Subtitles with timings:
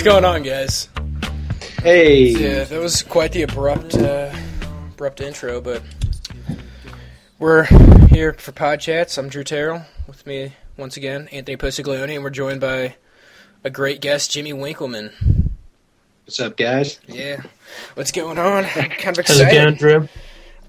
[0.00, 0.88] What's going on, guys?
[1.82, 2.28] Hey.
[2.28, 4.34] Yeah, that was quite the abrupt, uh,
[4.94, 5.82] abrupt intro, but
[7.38, 7.64] we're
[8.06, 9.18] here for Pod Chats.
[9.18, 9.84] I'm Drew Terrell.
[10.06, 12.96] With me once again, Anthony Posiglione, and we're joined by
[13.62, 15.52] a great guest, Jimmy Winkleman.
[16.24, 16.98] What's up, guys?
[17.06, 17.42] Yeah,
[17.92, 18.64] what's going on?
[18.74, 19.44] I'm kind of excited.
[19.44, 19.74] How's it going.
[19.74, 20.08] Drew?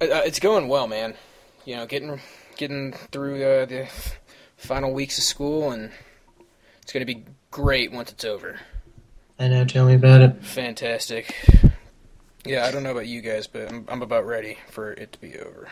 [0.01, 1.13] Uh, uh, it's going well, man.
[1.63, 2.19] You know, getting
[2.57, 3.87] getting through uh, the
[4.57, 5.89] final weeks of school, and
[6.81, 8.59] it's going to be great once it's over.
[9.41, 9.65] I know.
[9.65, 10.45] Tell me about it.
[10.45, 11.49] Fantastic.
[12.45, 15.19] Yeah, I don't know about you guys, but I'm, I'm about ready for it to
[15.19, 15.67] be over.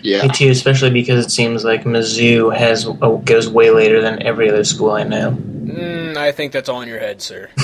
[0.00, 0.22] Yeah.
[0.22, 4.48] Me too, especially because it seems like Mizzou has oh, goes way later than every
[4.48, 5.32] other school I know.
[5.32, 7.50] Mm, I think that's all in your head, sir.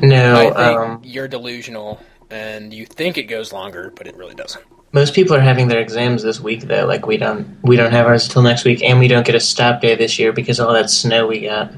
[0.00, 2.00] No, I think um, you're delusional,
[2.30, 4.62] and you think it goes longer, but it really doesn't.
[4.92, 6.86] most people are having their exams this week though.
[6.86, 9.40] Like we don't, we don't have ours till next week, and we don't get a
[9.40, 11.72] stop day this year because of all that snow we got.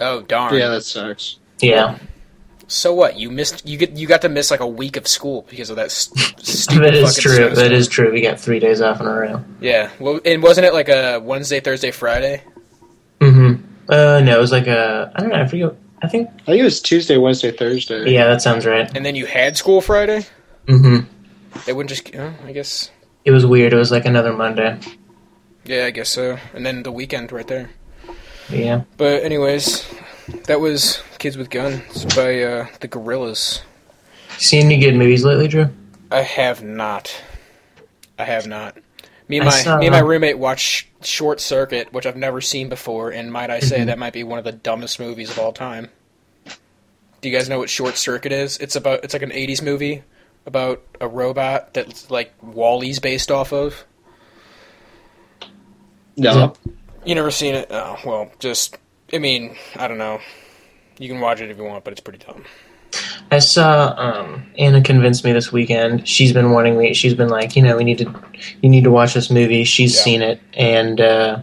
[0.00, 0.54] Oh darn!
[0.54, 1.38] Yeah, that sucks.
[1.60, 1.98] Yeah,
[2.68, 3.18] So what?
[3.18, 3.66] You missed.
[3.66, 3.96] You get.
[3.96, 6.84] You got to miss like a week of school because of that st- stupid.
[6.84, 7.34] that is fucking true.
[7.36, 7.54] snowstorm.
[7.56, 8.12] That is true.
[8.12, 9.44] We got three days off in a row.
[9.60, 9.90] Yeah.
[9.98, 12.42] Well, and wasn't it like a Wednesday, Thursday, Friday?
[13.20, 13.64] Mm-hmm.
[13.88, 15.10] Uh, no, it was like a.
[15.16, 15.36] I don't know.
[15.42, 15.74] I forget.
[16.02, 16.28] I think.
[16.42, 18.12] I think it was Tuesday, Wednesday, Thursday.
[18.12, 18.88] Yeah, that sounds right.
[18.96, 20.26] And then you had school Friday.
[20.66, 21.08] Mm-hmm.
[21.66, 22.14] They wouldn't just.
[22.14, 22.90] Oh, I guess.
[23.24, 23.72] It was weird.
[23.72, 24.78] It was like another Monday.
[25.64, 26.38] Yeah, I guess so.
[26.54, 27.70] And then the weekend right there.
[28.50, 28.82] Yeah.
[28.96, 29.86] But anyways,
[30.46, 33.62] that was Kids with Guns by uh, the Gorillaz.
[34.38, 35.68] Seen any good movies lately, Drew?
[36.10, 37.22] I have not.
[38.18, 38.76] I have not.
[39.28, 42.68] Me and my saw- me and my roommate watched Short Circuit, which I've never seen
[42.70, 43.66] before, and might I Mm-hmm.
[43.66, 45.88] say that might be one of the dumbest movies of all time.
[47.20, 48.56] Do you guys know what Short Circuit is?
[48.58, 50.02] It's about it's like an '80s movie
[50.46, 53.84] about a robot that's like WALL-E's based off of.
[56.16, 56.54] No.
[57.04, 57.68] You never seen it?
[57.70, 58.76] Oh well, just
[59.12, 60.20] I mean I don't know.
[60.98, 62.44] You can watch it if you want, but it's pretty dumb.
[63.30, 66.08] I saw um, Anna convinced me this weekend.
[66.08, 66.94] She's been wanting me.
[66.94, 68.22] She's been like, you know, we need to,
[68.62, 69.64] you need to watch this movie.
[69.64, 70.02] She's Yeah.
[70.02, 71.40] seen it, and uh,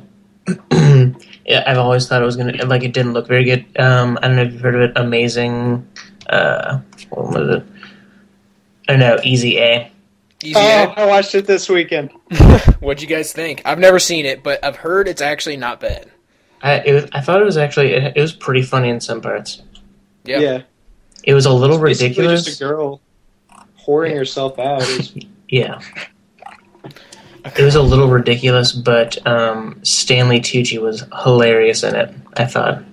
[0.72, 3.66] I've always thought it was gonna like it didn't look very good.
[3.80, 4.92] Um, I don't know if you've heard of it.
[4.96, 5.88] Amazing.
[6.28, 6.80] Uh,
[7.12, 7.66] what was it?
[8.90, 9.18] I don't know.
[9.24, 9.92] Easy A.
[10.46, 10.54] Easy.
[10.56, 12.12] Oh, I watched it this weekend.
[12.80, 13.62] What'd you guys think?
[13.66, 16.10] I've never seen it, but I've heard it's actually not bad.
[16.62, 19.22] I it was, I thought it was actually it, it was pretty funny in some
[19.22, 19.62] parts.
[20.24, 20.40] Yeah.
[20.40, 20.62] Yeah.
[21.24, 22.46] It was a little Basically ridiculous.
[22.46, 23.02] just a girl
[23.86, 24.82] whoring herself out.
[24.84, 25.14] It's-
[25.48, 25.80] Yeah.
[27.58, 32.12] It was a little ridiculous, but um, Stanley Tucci was hilarious in it.
[32.38, 32.84] I thought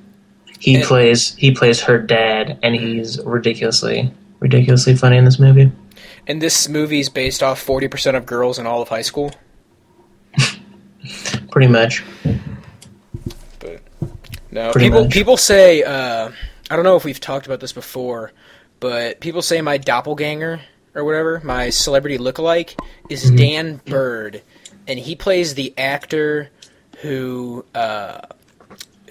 [0.58, 5.72] he And- plays he plays her dad, and he's ridiculously ridiculously funny in this movie.
[6.26, 9.32] And this movie is based off 40% of girls in all of high school.
[11.50, 12.04] Pretty much.
[13.58, 13.80] But
[14.50, 15.12] no, Pretty people much.
[15.12, 16.30] people say uh,
[16.70, 18.32] I don't know if we've talked about this before,
[18.80, 20.60] but people say my doppelganger
[20.94, 22.78] or whatever, my celebrity lookalike,
[23.08, 23.36] is Mm-hmm.
[23.36, 24.42] Dan Byrd,
[24.86, 26.50] and he plays the actor
[26.98, 28.20] who uh,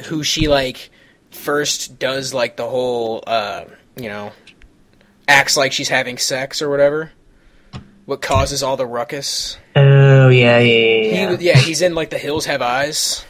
[0.05, 0.89] who she like
[1.31, 3.65] first does like the whole uh,
[3.97, 4.31] you know
[5.31, 7.11] acts like she's having sex or whatever.
[8.05, 9.57] What causes all the ruckus?
[9.75, 11.37] Oh yeah, yeah, yeah.
[11.37, 13.25] He, yeah, he's in like The Hills Have Eyes.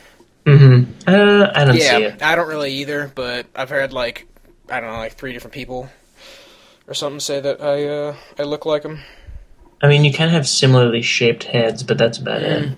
[0.45, 0.91] Mm-hmm.
[1.07, 2.23] Uh, I don't see it.
[2.23, 4.27] I don't really either, but I've heard like
[4.69, 5.89] I don't know, like three different people
[6.87, 8.99] or something say that I uh, I look like him.
[9.83, 12.77] I mean, you kind of have similarly shaped heads, but that's about it.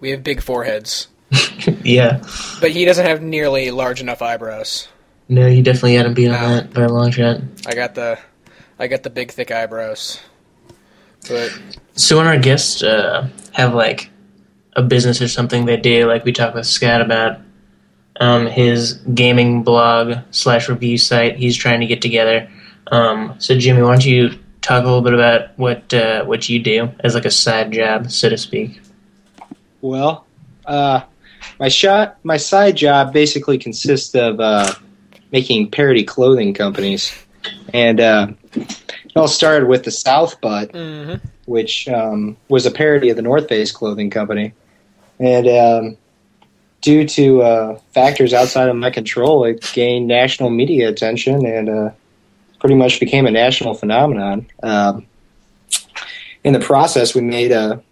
[0.00, 1.08] We have big foreheads,
[1.82, 2.22] yeah.
[2.60, 4.88] but he doesn't have nearly large enough eyebrows.
[5.28, 6.54] No, you definitely had him beat on No.
[6.56, 7.40] that by a long shot.
[7.66, 8.18] I got the
[8.78, 10.20] I got the big thick eyebrows.
[11.28, 11.50] But
[11.94, 14.10] So when our guests uh, have like
[14.74, 17.40] a business or something they do, like we talked with Scott about
[18.20, 22.48] um, his gaming blog slash review site he's trying to get together.
[22.90, 24.30] Um, so Jimmy, why don't you
[24.62, 28.10] talk a little bit about what uh, what you do as like a side job,
[28.10, 28.80] so to speak?
[29.82, 30.26] Well,
[30.64, 31.02] uh,
[31.60, 34.72] my shot, my side job basically consists of uh,
[35.32, 37.12] making parody clothing companies,
[37.72, 41.20] and uh, it all started with the South Butt, mhm.
[41.46, 44.52] which um, was a parody of the North Face clothing company,
[45.18, 45.96] and um,
[46.80, 51.90] due to uh, factors outside of my control, it gained national media attention and uh,
[52.60, 54.46] pretty much became a national phenomenon.
[54.62, 55.06] Um,
[56.44, 57.82] in the process, we made a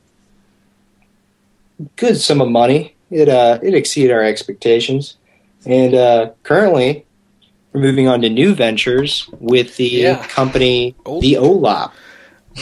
[1.97, 2.95] good sum of money.
[3.11, 5.17] It uh, it exceeded our expectations,
[5.65, 7.06] and uh, currently
[7.77, 10.27] we're moving on to new ventures with the Yeah.
[10.29, 11.21] company, Oh.
[11.21, 11.91] the OLAP.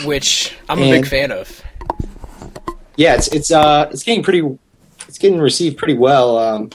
[0.04, 1.62] which I'm a big fan of.
[2.96, 4.42] Yeah, it's it's uh it's getting pretty
[5.06, 6.36] it's getting received pretty well.
[6.36, 6.70] Um,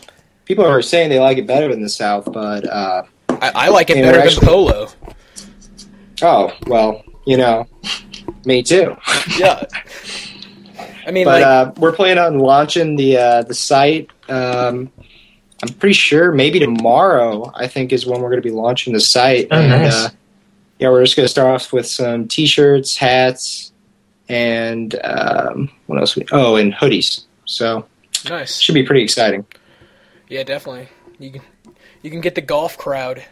[0.45, 3.89] people are saying they like it better in the South, but uh, I, I like
[3.89, 4.88] it better than actually- Polo.
[6.21, 7.68] oh well, you know,
[8.45, 8.95] me too.
[9.38, 9.65] Yeah.
[11.06, 14.09] I mean, but like, uh, we're planning on launching the uh, the site.
[14.30, 14.92] Um,
[15.61, 17.51] I'm pretty sure maybe tomorrow.
[17.56, 19.47] I think is when we're going to be launching the site.
[19.51, 19.94] Oh, and, nice.
[19.94, 20.09] uh,
[20.79, 23.73] yeah, we're just going to start off with some T-shirts, hats,
[24.29, 26.15] and um, what else?
[26.15, 27.25] We, oh, and hoodies.
[27.45, 27.85] So
[28.29, 28.59] nice.
[28.59, 29.45] should be pretty exciting.
[30.29, 30.88] Yeah, definitely.
[31.17, 31.41] You can
[32.01, 33.23] you can get the golf crowd.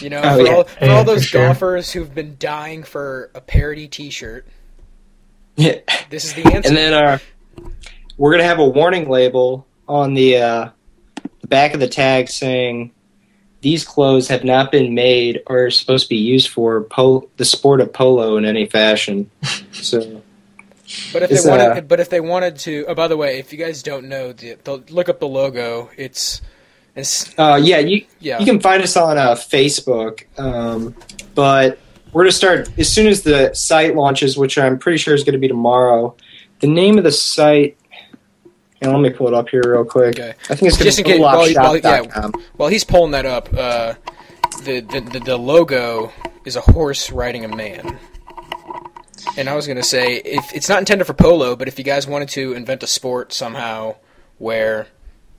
[0.00, 0.52] You know, Oh, for, yeah.
[0.54, 1.44] all, for Yeah, all for those sure.
[1.46, 4.46] golfers who've been dying for a parody T-shirt,
[5.56, 5.78] Yeah.
[6.10, 6.68] this is the answer.
[6.68, 7.18] And then uh,
[8.16, 10.68] we're gonna have a warning label on the uh,
[11.40, 12.92] the back of the tag saying
[13.60, 17.44] these clothes have not been made or are supposed to be used for pol- the
[17.44, 19.30] sport of polo in any fashion.
[19.72, 20.22] So
[21.12, 23.52] but if they wanted, uh, but if they wanted to, oh, by the way, if
[23.52, 25.90] you guys don't know, the, the, look up the logo.
[25.96, 26.40] It's,
[26.96, 30.94] it's uh, yeah, you yeah, you can find us on uh, Facebook, um,
[31.34, 31.78] but
[32.12, 35.34] we're gonna start as soon as the site launches, which I'm pretty sure is going
[35.34, 36.14] to be tomorrow.
[36.60, 37.76] The name of the site.
[38.82, 40.18] And let me pull it up here real quick.
[40.18, 40.34] Okay.
[40.48, 42.30] I think it's Just in going case- while be while- yeah.
[42.56, 43.94] While he's pulling that up, uh,
[44.64, 46.12] the, the, the the logo
[46.46, 47.98] is a horse riding a man.
[49.36, 52.06] And I was gonna say, if it's not intended for polo, but if you guys
[52.06, 53.96] wanted to invent a sport somehow
[54.38, 54.86] where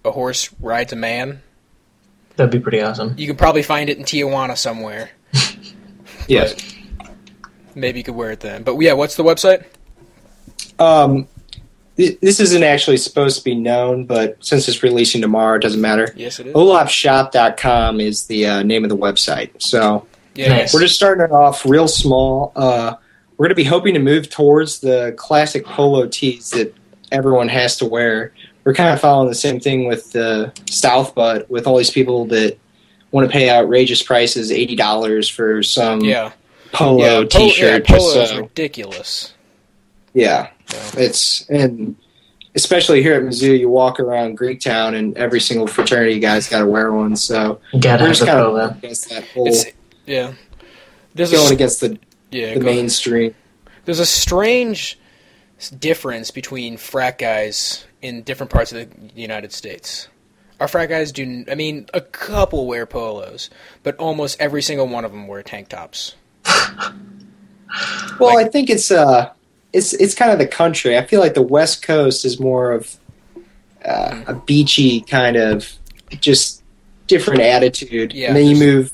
[0.05, 1.41] a horse rides a man,
[2.35, 3.15] That'd be pretty awesome.
[3.17, 5.09] you could probably find it in Tijuana somewhere.
[6.27, 6.55] Yes.
[7.75, 8.63] Maybe you could wear it then.
[8.63, 9.65] But yeah, what's the website?
[10.79, 11.27] Um, th-
[12.09, 16.13] this isn't actually supposed to be known, but since it's releasing tomorrow, it doesn't matter.
[16.15, 16.53] Yes, it is.
[16.53, 19.50] olafshop.com is the uh, name of the website.
[19.62, 20.74] So yeah, Nice.
[20.74, 22.51] we're just starting it off real small.
[22.56, 22.95] Uh,
[23.38, 26.74] we're going to be hoping to move towards the classic polo tees that
[27.12, 28.33] everyone has to wear.
[28.63, 32.25] We're kind of following the same thing with the South Butt, with all these people
[32.27, 32.57] that
[33.12, 36.31] want to pay outrageous prices, eighty dollars for some yeah,
[36.72, 37.27] polo yeah.
[37.27, 37.89] T-shirt.
[37.89, 39.34] yeah, just polo is so- ridiculous.
[40.13, 41.95] yeah, So, it's and
[42.55, 46.65] especially here at Mizzou, you walk around Greektown, and every single fraternity guy's got to
[46.67, 47.15] wear one.
[47.15, 49.65] So Gotta we're just kind of against that whole it's
[50.05, 50.33] yeah.
[51.13, 51.99] There's a going s- against the,
[52.31, 53.35] yeah, the go- mainstream.
[53.85, 54.97] There's a strange
[55.79, 60.07] difference between frat guys in different parts of the United States.
[60.59, 61.43] Our frat guys do.
[61.51, 63.49] I mean, a couple wear polos,
[63.83, 66.15] but almost every single one of them wear tank tops.
[68.19, 69.31] Well, Like- I think it's uh,
[69.73, 70.97] it's it's kind of the country.
[70.97, 72.97] I feel like the West Coast is more of
[73.85, 75.71] uh, a beachy kind of
[76.19, 76.61] just
[77.07, 78.91] different attitude, Yeah, and then you move.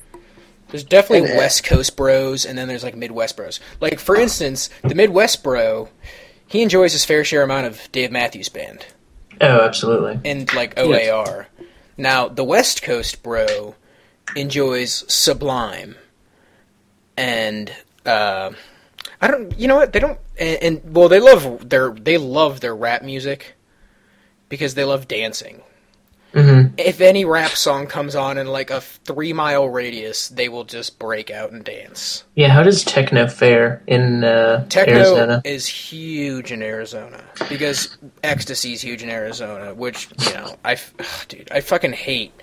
[0.70, 3.60] There's definitely And, uh, West Coast bros, and then there's like Midwest bros.
[3.80, 5.90] Like for instance, the Midwest bro,
[6.48, 8.86] he enjoys his fair share amount of Dave Matthews Band
[9.40, 10.20] Oh, absolutely.
[10.30, 11.48] and like OAR.
[11.96, 13.76] Now the West Coast bro
[14.36, 15.96] enjoys Sublime,
[17.16, 17.72] and
[18.06, 18.52] uh,
[19.22, 19.58] I don't.
[19.58, 19.94] You know what?
[19.94, 20.20] They don't.
[20.40, 23.56] And, and well, they love their they love their rap music
[24.50, 25.62] because they love dancing.
[26.34, 30.64] hmm If any rap song comes on in like a three mile radius, they will
[30.64, 32.24] just break out and dance.
[32.36, 35.42] Yeah, how does techno fare in uh, Techno Arizona?
[35.44, 39.74] is huge in Arizona because ecstasy is huge in Arizona.
[39.74, 42.34] Which you know, I ugh, dude, I fucking hate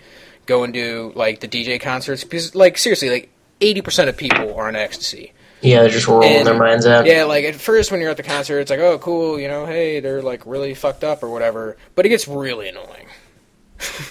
[0.46, 4.66] going to like the DJ concerts because like seriously, like eighty percent of people are
[4.66, 5.32] on ecstasy.
[5.64, 7.06] Yeah, they're just rolling And- their minds out.
[7.06, 9.66] Yeah, like at first when you're at the concert, it's like, oh, cool, you know,
[9.66, 11.76] hey, they're like really fucked up or whatever.
[11.94, 13.06] But it gets really annoying.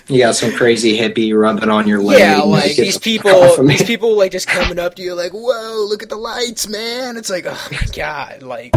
[0.08, 2.20] You got some crazy hippie rubbing on your leg.
[2.20, 3.76] Yeah, like these people, fuck off of me.
[3.78, 7.16] these people like just coming up to you like, "Whoa, look at the lights, man!"
[7.18, 8.76] It's like, oh my god, like,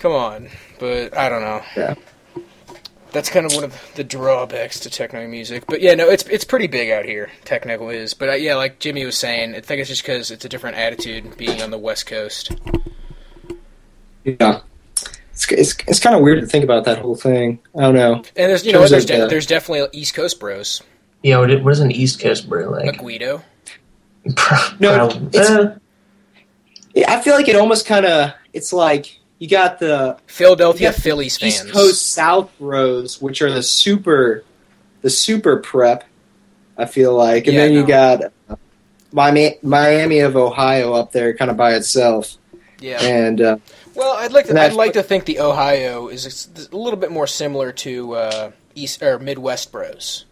[0.00, 0.48] come on.
[0.78, 1.62] But I don't know.
[1.76, 1.94] Yeah.
[3.12, 5.64] That's kind of one of the drawbacks to techno music.
[5.66, 7.30] But yeah, no, it's it's pretty big out here.
[7.44, 10.44] Techno is, but uh, yeah, like Jimmy was saying, I think it's just because it's
[10.44, 12.52] a different attitude being on the West Coast.
[14.24, 14.60] Yeah.
[15.32, 17.60] It's, it's, it's kind of weird to think about that whole thing.
[17.76, 18.14] I don't know.
[18.16, 20.82] And there's you know there's de- the- there's definitely East Coast bros,
[21.22, 22.98] Yeah, what, what is an East Coast brew a like?
[22.98, 23.42] Guido.
[24.80, 25.78] No, Prob- it's- uh,
[26.94, 28.32] Yeah, I feel like it almost kind of.
[28.52, 31.54] It's like you got the Philadelphia Yeah, Phillies fans.
[31.64, 34.44] East Coast South Bros, which are the super,
[35.02, 36.04] the super prep.
[36.76, 38.56] I feel like, and Yeah, then you got uh,
[39.12, 42.36] Miami, Miami of Ohio up there, kind of by itself.
[42.80, 43.02] Yeah.
[43.02, 43.56] And uh,
[43.96, 44.60] Well, I'd like to.
[44.60, 49.02] I'd like to think the Ohio is a little bit more similar to uh, East
[49.02, 50.24] or Midwest Bros.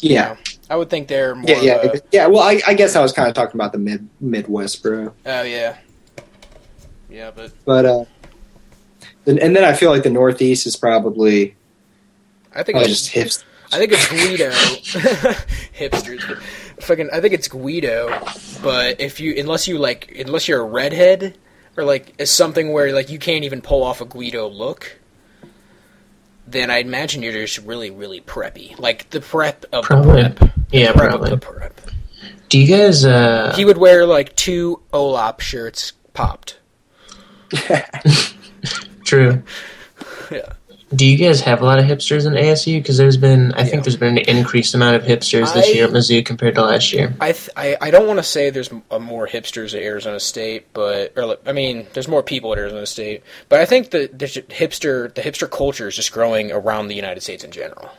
[0.00, 0.36] You yeah, know,
[0.70, 1.50] I would think they're more.
[1.50, 2.26] yeah, yeah, a- yeah.
[2.28, 5.12] Well, I, I guess I was kind of talking about the mid Midwest, bro.
[5.26, 5.76] oh yeah.
[7.18, 8.04] Yeah, but But uh,
[9.26, 11.56] and, and then I feel like the Northeast is probably
[12.54, 13.44] I think probably it's, just hips.
[13.72, 14.50] I think it's Guido.
[15.76, 16.40] Hipsters.
[16.80, 18.08] Fucking, I think it's Guido.
[18.62, 21.36] But if you, unless you like, unless you're a redhead,
[21.76, 24.98] or like it's something where like you can't even pull off a Guido look,
[26.46, 30.22] then I imagine you're just really, really preppy, like the prep of Probably.
[30.22, 30.52] the prep.
[30.70, 31.32] yeah, Prep probably.
[31.32, 31.80] of the prep.
[32.48, 33.04] Do you guys?
[33.04, 36.58] Uh, He would wear like two Olap shirts popped.
[39.04, 39.42] true.
[40.30, 40.52] Yeah.
[40.94, 42.80] Do you guys have a lot of hipsters in ASU?
[42.80, 43.64] Because there's been, I Yeah.
[43.64, 46.62] think there's been an increased amount of hipsters this I- year at Mizzou compared to
[46.62, 47.14] last year.
[47.20, 50.72] I, th- I I don't want to say there's uh, more hipsters at Arizona State,
[50.72, 54.24] but or I mean there's more people at Arizona State, but I think the, the
[54.26, 57.90] hipster the hipster culture is just growing around the United States in general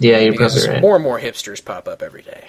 [0.00, 0.82] Yeah, you're because probably right.
[0.82, 2.48] more and more hipsters pop up every day.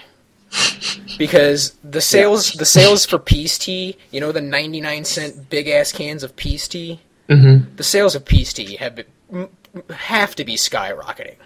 [1.18, 5.92] Because the sales the sales for peace tea, you know the 99 cent big ass
[5.92, 9.48] cans of peace tea, hmm the sales of peace tea have been,
[9.90, 11.36] have to be skyrocketing.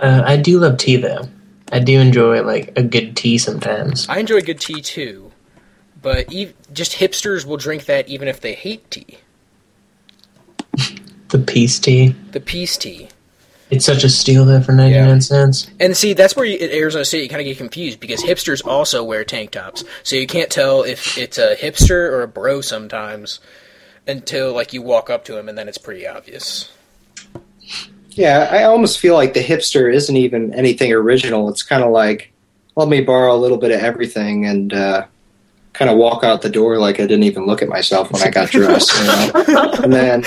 [0.00, 1.28] Uh, I do love tea though.
[1.72, 4.08] I do enjoy like a good tea sometimes.
[4.08, 5.32] I enjoy good tea too,
[6.02, 9.18] but ev- just hipsters will drink that even if they hate tea.
[11.28, 12.14] The peace tea.
[12.32, 13.08] The peace tea.
[13.76, 15.18] It's such a steal though for ninety nine Yeah.
[15.18, 15.70] cents.
[15.80, 18.66] And see, that's where you, at Arizona State you kind of get confused because hipsters
[18.66, 22.60] also wear tank tops, so you can't tell if it's a hipster or a bro
[22.60, 23.40] sometimes
[24.06, 26.70] until like you walk up to him, and then it's pretty obvious.
[28.10, 31.48] Yeah, I almost feel like the hipster isn't even anything original.
[31.48, 32.32] It's kind of like,
[32.76, 35.06] let me borrow a little bit of everything and uh,
[35.74, 38.30] kind of walk out the door like I didn't even look at myself when I
[38.30, 38.92] got dressed.
[38.98, 39.04] You
[39.54, 39.72] know?
[39.82, 40.24] and then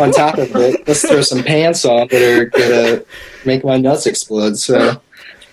[0.00, 3.02] on top of it, let's throw some pants on that are gonna
[3.44, 4.56] make my nuts explode.
[4.58, 5.00] So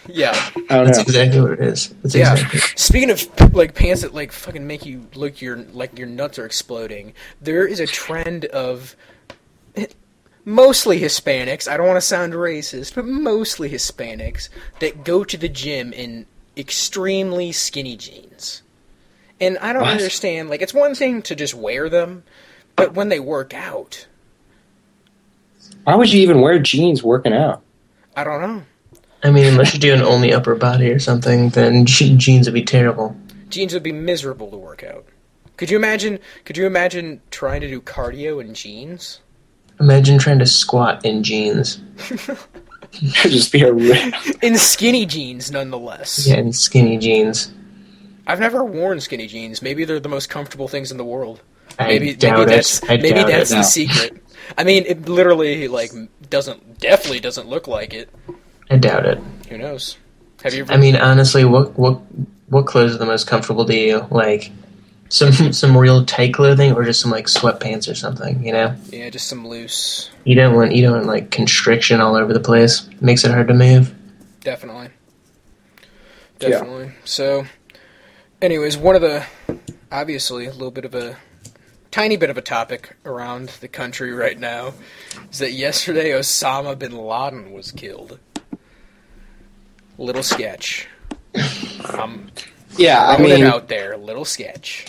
[0.07, 0.31] Yeah.
[0.69, 1.01] I don't That's know.
[1.03, 1.89] exactly what it is.
[2.03, 2.33] That's Yeah.
[2.33, 2.59] exactly.
[2.75, 6.45] Speaking of like pants that like fucking make you look your like your nuts are
[6.45, 8.95] exploding, there is a trend of
[10.45, 11.67] mostly Hispanics.
[11.67, 16.25] I don't want to sound racist, but mostly Hispanics that go to the gym in
[16.57, 18.63] extremely skinny jeans.
[19.41, 19.91] And I don't What?
[19.91, 20.49] understand.
[20.49, 22.23] Like, it's one thing to just wear them,
[22.75, 24.07] but when they work out,
[25.85, 27.61] Why would you even wear jeans working out?
[28.15, 28.63] I don't know.
[29.23, 32.63] I mean, unless you're doing only upper body or something, then je- jeans would be
[32.63, 33.15] terrible.
[33.49, 35.05] Jeans would be miserable to work out.
[35.57, 36.19] Could you imagine?
[36.45, 39.19] Could you imagine trying to do cardio in jeans?
[39.79, 41.79] Imagine trying to squat in jeans.
[42.91, 44.13] Just be a rip.
[44.41, 46.25] in skinny jeans nonetheless.
[46.27, 47.51] Yeah, in skinny jeans.
[48.29, 49.61] I've never worn skinny jeans.
[49.61, 51.41] Maybe they're the most comfortable things in the world.
[51.77, 52.55] I Maybe doubt maybe it.
[52.55, 53.55] that's I maybe doubt that's it.
[53.55, 53.65] the No.
[53.67, 54.23] secret.
[54.57, 55.91] I mean, it literally like
[56.29, 58.09] doesn't definitely doesn't look like it.
[58.69, 59.19] I doubt it.
[59.49, 59.97] Who knows?
[60.43, 61.99] Have you ever I mean, honestly, what what
[62.49, 64.07] what clothes are the most comfortable to you?
[64.11, 64.51] Like
[65.09, 68.45] some some real tight clothing, or just some like sweatpants or something?
[68.45, 70.09] You know, Yeah, just some loose.
[70.23, 72.87] you don't want you don't want like constriction all over the place.
[73.01, 73.93] makes it hard to move.
[74.41, 74.89] Definitely.
[76.39, 76.49] Yeah.
[76.49, 76.91] Definitely.
[77.05, 77.45] So
[78.41, 79.25] anyways, one of the
[79.91, 81.17] obviously a little bit of a
[81.91, 84.73] tiny bit of a topic around the country right now
[85.31, 88.19] is that yesterday Osama bin Laden was killed.
[89.97, 90.87] Little sketch.
[91.85, 92.29] I'm
[92.77, 93.97] Yeah, I throwing mean, it out there.
[93.97, 94.85] Little sketch.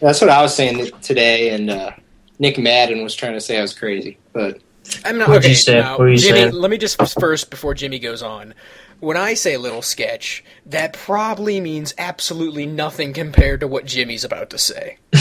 [0.00, 1.90] that's what I was saying today, and uh,
[2.38, 4.60] Nick Madden was trying to say I was crazy, but
[5.04, 5.50] I'm not What'd okay.
[5.50, 5.80] you say?
[5.80, 6.52] now, What you Jimmy, saying?
[6.54, 8.54] let me just first before Jimmy goes on.
[9.00, 14.50] When I say little sketch, that probably means absolutely nothing compared to what Jimmy's about
[14.50, 14.98] to say.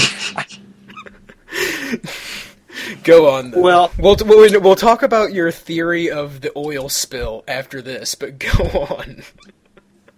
[3.03, 3.51] Go on.
[3.51, 3.61] Though.
[3.61, 8.39] Well- we'll we'll we'll talk about your theory of the oil spill after this, but
[8.39, 9.23] go on.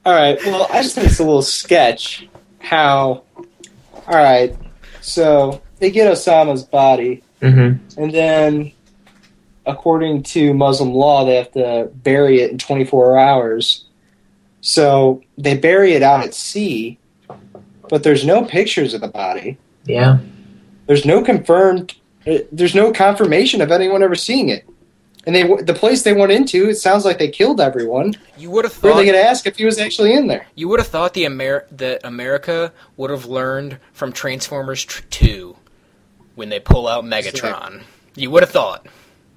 [0.06, 0.38] All right.
[0.46, 2.28] Well, I just think it's a little sketch
[2.60, 3.24] how.
[3.36, 4.56] All right.
[5.02, 8.72] So they get Osama's body, hmm and then,
[9.72, 13.86] according to Muslim law, they have to bury it in 24 hours.
[14.62, 17.00] So they bury it out at sea,
[17.90, 19.58] but there's no pictures of the body.
[19.86, 20.20] Yeah.
[20.86, 21.96] There's no confirmed.
[22.28, 24.68] uh, There's no confirmation of anyone ever seeing it.
[25.26, 28.16] And they the place they went into, it sounds like they killed everyone.
[28.38, 30.26] You would have Where are thought they going to ask if he was actually in
[30.28, 30.48] there?
[30.56, 35.56] you would have thought the Amer- that America would have learned from Transformers 2
[36.34, 37.84] when they pull out Megatron.
[38.16, 38.88] You would have thought,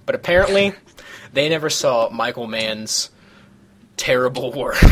[0.06, 0.73] but apparently
[1.32, 3.11] they never saw Michael Mann's
[3.96, 4.82] terrible work.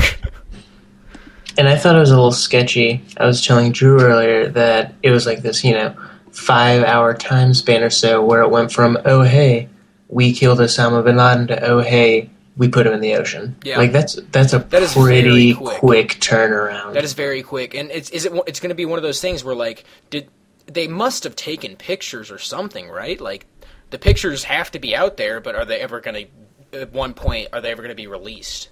[1.59, 3.03] And I thought it was a little sketchy.
[3.19, 5.95] I was telling Drew earlier that it was like this, you know,
[6.31, 9.69] five hour time span or so where it went from, oh, hey,
[10.09, 13.55] we killed Osama bin Laden to, oh, hey, we put him in the ocean.
[13.65, 13.77] Yeah.
[13.79, 15.79] Like, that's that's a That is pretty quick.
[15.79, 16.09] quick.
[16.21, 16.95] turnaround.
[16.95, 19.21] That is very quick, and it's is it it's going to be one of those
[19.21, 20.29] things where like did
[20.67, 23.19] they must have taken pictures or something, right?
[23.21, 23.47] Like
[23.93, 26.27] the pictures have to be out there, but are they ever going
[26.73, 28.71] to at one point are they ever going to be released?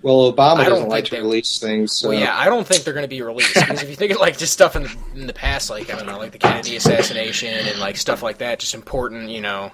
[0.00, 1.92] Well, Obama doesn't like to release things.
[1.92, 2.10] So.
[2.10, 4.18] Well, yeah, I don't think they're going to be released because if you think of
[4.18, 6.76] like just stuff in the in the past, like I don't know, like the Kennedy
[6.76, 9.72] assassination and like stuff like that, just important, you know,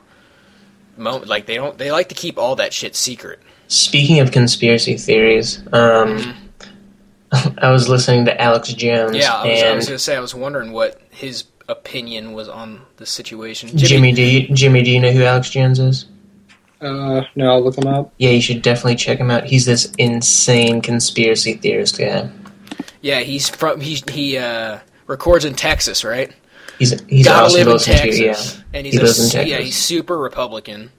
[0.96, 1.28] moment.
[1.28, 3.40] Like they don't they like to keep all that shit secret.
[3.68, 6.34] Speaking of conspiracy theories, um,
[7.58, 9.10] I was listening to Alex Jones.
[9.10, 9.16] Mm-hmm.
[9.16, 12.32] Yeah, I was, I and was going to say I was wondering what his opinion
[12.32, 13.76] was on the situation.
[13.76, 16.06] Jimmy, do you, Jimmy, do you know who Alex Jones is?
[16.80, 18.12] Uh, no, I'll look him up.
[18.18, 19.44] Yeah, you should definitely check him out.
[19.44, 22.30] He's this insane conspiracy theorist guy.
[23.00, 26.32] Yeah, he's from he he uh, records in Texas, right?
[26.78, 28.24] He's he's Gotta awesome live in Texas, to.
[28.24, 29.50] Yeah, and he's He a, lives in Texas.
[29.50, 30.90] yeah he's super Republican.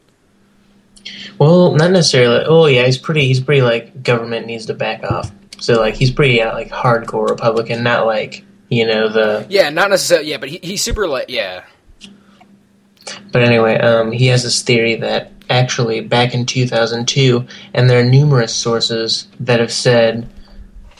[1.38, 2.45] Well, not necessarily.
[2.47, 3.28] Oh, yeah, he's pretty.
[3.28, 5.32] He's pretty like government needs to back off.
[5.60, 9.45] So like he's pretty uh, like hardcore Republican, not like you know the.
[9.49, 10.30] Yeah, not necessarily.
[10.30, 11.65] Yeah, but he, he's super like yeah.
[13.32, 18.10] But anyway, um, he has this theory that actually back in 2002, and there are
[18.10, 20.30] numerous sources that have said,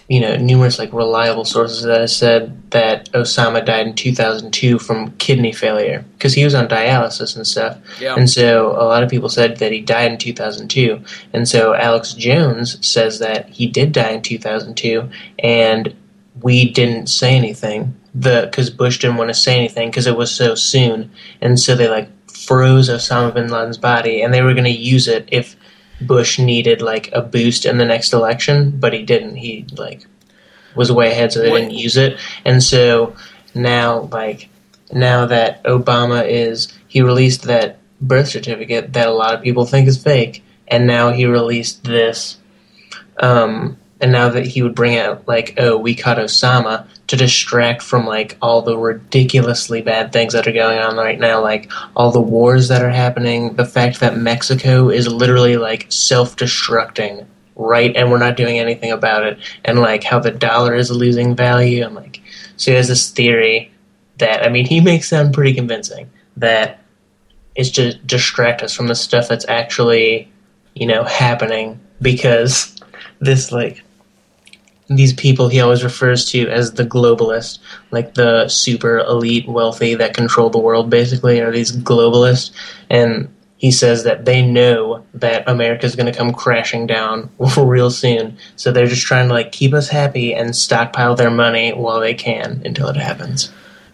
[0.08, 5.12] you know, numerous like reliable sources that have said that Osama died in 2002 from
[5.14, 7.80] kidney failure because he was on dialysis and stuff.
[8.00, 8.16] Yeah.
[8.16, 11.02] And so a lot of people said that he died in 2002.
[11.34, 15.96] And so Alex Jones says that he did die in 2002 and
[16.42, 17.96] we didn't say anything.
[18.14, 21.12] The cuz Bush didn't want to say anything cuz it was so soon.
[21.42, 25.08] And so they like froze Osama bin Laden's body and they were going to use
[25.08, 25.56] it if
[26.02, 29.36] Bush needed like a boost in the next election, but he didn't.
[29.36, 30.06] He like
[30.76, 32.18] was way ahead so they didn't use it.
[32.44, 33.16] And so
[33.54, 34.50] now like
[34.92, 39.88] now that Obama is he released that birth certificate that a lot of people think
[39.88, 42.38] is fake, and now he released this,
[43.20, 47.82] um, and now that he would bring out like, oh, we caught Osama to distract
[47.82, 52.12] from like all the ridiculously bad things that are going on right now, like all
[52.12, 58.12] the wars that are happening, the fact that Mexico is literally like self-destructing, right, and
[58.12, 61.96] we're not doing anything about it, and like how the dollar is losing value, and
[61.96, 62.22] like
[62.58, 63.72] so he has this theory
[64.20, 66.80] that I mean he makes sound pretty convincing that
[67.56, 70.32] it's to distract us from the stuff that's actually
[70.76, 72.76] you know happening because
[73.20, 73.82] this like
[74.88, 77.60] these people he always refers to as the globalist
[77.92, 82.52] like the super elite wealthy that control the world basically are these globalists
[82.90, 88.38] and he says that they know that America's going to come crashing down real soon
[88.56, 92.14] so they're just trying to like keep us happy and stockpile their money while they
[92.14, 93.52] can until it happens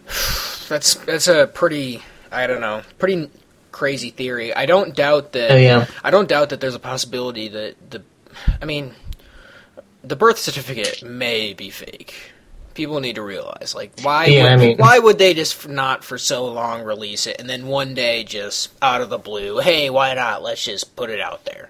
[0.68, 3.28] That's that's a pretty I don't know pretty
[3.72, 4.54] crazy theory.
[4.54, 5.50] I don't doubt that.
[5.50, 8.02] oh yeah I don't doubt that there's a possibility that the,
[8.60, 8.94] I mean,
[10.04, 12.32] the birth certificate may be fake.
[12.74, 14.26] People need to realize, like, why?
[14.26, 17.48] Yeah, would, I mean- why would they just not for so long release it, and
[17.48, 20.42] then one day just out of the blue, hey, why not?
[20.42, 21.68] Let's just put it out there.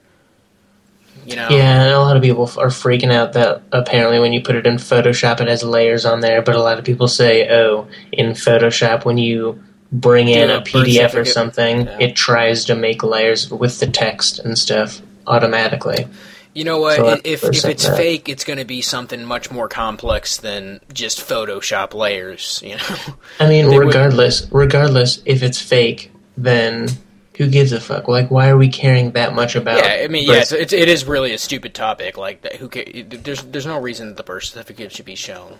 [1.27, 1.49] You know?
[1.51, 4.67] Yeah, and a lot of people are freaking out that apparently when you put it
[4.67, 6.43] in Photoshop, it has layers on there.
[6.43, 10.61] But a lot of people say, oh, in Photoshop, when you bring in Do a
[10.63, 11.99] PDF or something, Yeah.
[12.01, 16.07] it tries to make layers with the text and stuff automatically.
[16.55, 16.97] You know what?
[16.97, 17.97] So if if it's saying.
[17.97, 22.63] fake, it's going to be something much more complex than just Photoshop layers.
[22.67, 22.97] You know?
[23.41, 26.89] I mean, They would- regardless, regardless if it's fake, then
[27.39, 28.07] who gives a fuck?
[28.09, 29.79] Like, why are we caring that much about?
[29.79, 32.19] Yeah, I mean, birth yeah, it's, it's, it is really a stupid topic.
[32.19, 35.59] Like that, who ca- there's there's no reason that the birth certificate should be shown.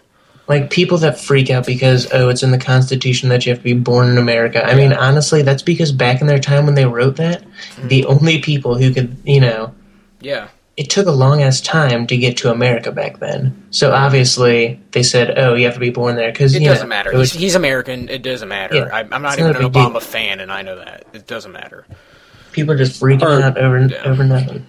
[0.49, 3.65] like people that freak out because oh it's in the constitution that you have to
[3.65, 6.85] be born in america i mean honestly that's because back in their time when they
[6.85, 7.87] wrote that mm-hmm.
[7.89, 9.73] the only people who could you know
[10.21, 10.49] Yeah.
[10.77, 15.03] It took a long ass time to get to america back then so obviously they
[15.03, 17.13] said oh you have to be born there because It you doesn't know, matter.
[17.13, 18.09] it was- he's, he's American.
[18.09, 18.77] It doesn't matter.
[18.77, 18.89] Yeah.
[18.93, 19.91] I, I'm not even not an a big deal.
[19.91, 21.05] Obama fan, and I know that.
[21.13, 21.85] It doesn't matter.
[22.53, 24.03] people are just freaking Or- out over Yeah.
[24.05, 24.67] over nothing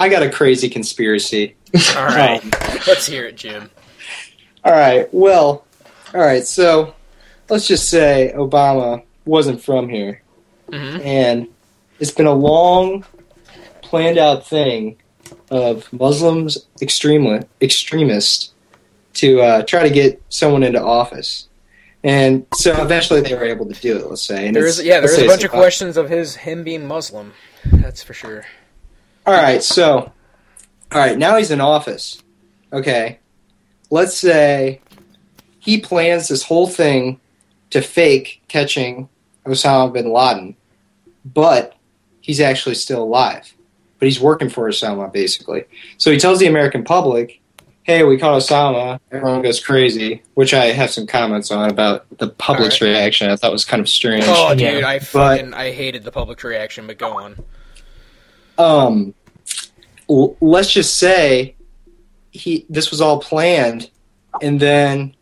[0.00, 1.56] I got a crazy conspiracy.
[1.96, 2.40] All right.
[2.86, 3.68] Let's hear it, Jim.
[4.64, 5.08] All right.
[5.12, 5.64] Well,
[6.14, 6.46] all right.
[6.46, 6.94] So
[7.48, 10.22] let's just say Obama wasn't from here,
[10.68, 11.48] hmm and
[12.00, 13.04] it's been a long,
[13.82, 14.96] planned out thing
[15.50, 18.52] of Muslims extremely extremists
[19.14, 21.48] to uh, try to get someone into office.
[22.04, 24.06] And so eventually they were able to do it.
[24.06, 24.46] Let's say.
[24.46, 27.32] And There is, yeah, there is a bunch of questions of his him being Muslim.
[27.64, 28.44] That's for sure.
[29.26, 30.12] All right, so,
[30.92, 32.22] all right, now he's in office.
[32.72, 33.18] Okay,
[33.90, 34.80] let's say
[35.58, 37.20] he plans this whole thing
[37.70, 39.08] to fake catching
[39.44, 40.56] Osama bin Laden,
[41.24, 41.76] but
[42.20, 43.52] he's actually still alive.
[43.98, 45.64] But he's working for Osama, basically.
[45.96, 47.40] So he tells the American public,
[47.82, 49.00] hey, we caught Osama.
[49.10, 53.30] Everyone goes crazy, which I have some comments on about the public's All reaction.
[53.30, 54.24] I thought was kind of strange.
[54.28, 54.72] Oh, Yeah.
[54.72, 56.86] dude, I fucking I hated the public reaction.
[56.86, 57.44] But go on.
[58.58, 59.14] um,
[60.08, 61.54] l- let's just say
[62.30, 63.90] he this was all planned,
[64.42, 65.14] and then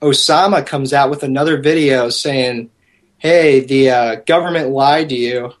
[0.00, 2.70] Osama comes out with another video saying,
[3.18, 5.52] "Hey, the uh, government lied to you.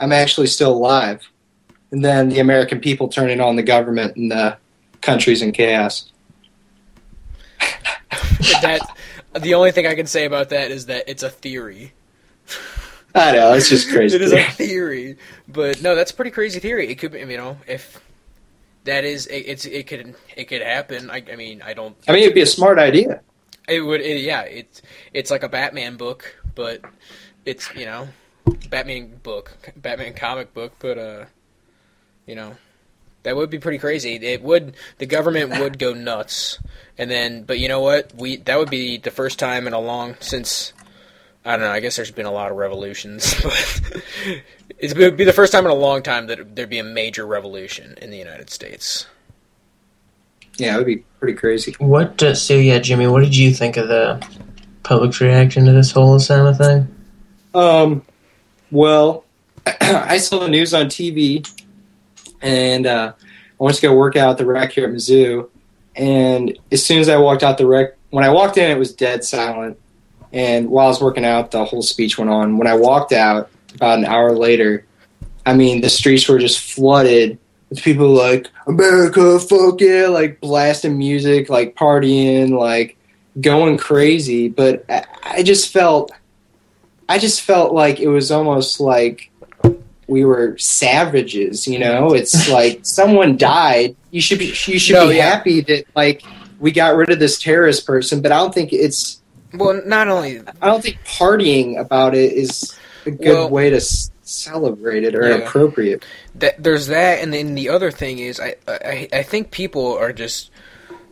[0.00, 1.28] I'm actually still alive."
[1.90, 4.58] And then the American people turning on the government, and the
[5.00, 6.10] countries in chaos.
[8.62, 8.80] that
[9.40, 11.92] the only thing I can say about that is that it's a theory.
[13.14, 14.16] I know it's just crazy.
[14.16, 15.16] It is a theory,
[15.48, 16.88] but no, that's a pretty crazy theory.
[16.88, 18.00] It could, be, you know, if
[18.84, 21.10] that is, it, it's it could it could happen.
[21.10, 21.96] I, I mean, I don't.
[22.08, 23.20] I mean, it'd be a smart idea.
[23.68, 24.42] It would, it, yeah.
[24.42, 26.82] It's it's like a Batman book, but
[27.44, 28.08] it's you know,
[28.68, 31.24] Batman book, Batman comic book, but uh,
[32.26, 32.56] you know,
[33.22, 34.14] that would be pretty crazy.
[34.14, 36.58] It would the government would go nuts,
[36.98, 38.12] and then, but you know what?
[38.14, 40.72] We that would be the first time in a long since.
[41.44, 41.70] I don't know.
[41.70, 44.02] I guess there's been a lot of revolutions, but
[44.78, 47.24] it would be the first time in a long time that there'd be a major
[47.24, 49.06] revolution in the United States.
[50.56, 51.74] Yeah, it would be pretty crazy.
[51.78, 54.26] what uh, so yeah jimmy what did you think of the
[54.84, 56.88] public's reaction to this whole osama thing
[57.54, 58.02] Um,
[58.70, 59.24] well,
[59.66, 61.46] I saw the news on TV,
[62.42, 65.48] and uh, I went to go work out the rec here at Mizzou.
[65.94, 68.94] And as soon as I walked out the rec, when I walked in, it was
[68.94, 69.78] dead silent.
[70.32, 72.58] And while I was working out, the whole speech went on.
[72.58, 74.84] When I walked out, about an hour later,
[75.44, 77.38] I mean, the streets were just flooded
[77.70, 82.96] with people like America, fuck yeah, like blasting music, like partying, like
[83.40, 84.48] going crazy.
[84.48, 86.10] But I, I just felt.
[87.08, 89.30] I just felt like it was almost like
[90.08, 92.12] we were savages, you know?
[92.14, 93.96] It's like someone died.
[94.10, 95.30] You should be you should No, be yeah.
[95.30, 96.22] happy that like
[96.58, 99.20] we got rid of this terrorist person, but I don't think it's
[99.54, 103.76] Well, not only I don't think partying about it is a good Well- way to
[103.76, 105.36] s- celebrate it or Yeah.
[105.36, 106.04] appropriate.
[106.36, 110.12] that there's that, and then the other thing is, I I, I think people are
[110.12, 110.50] just.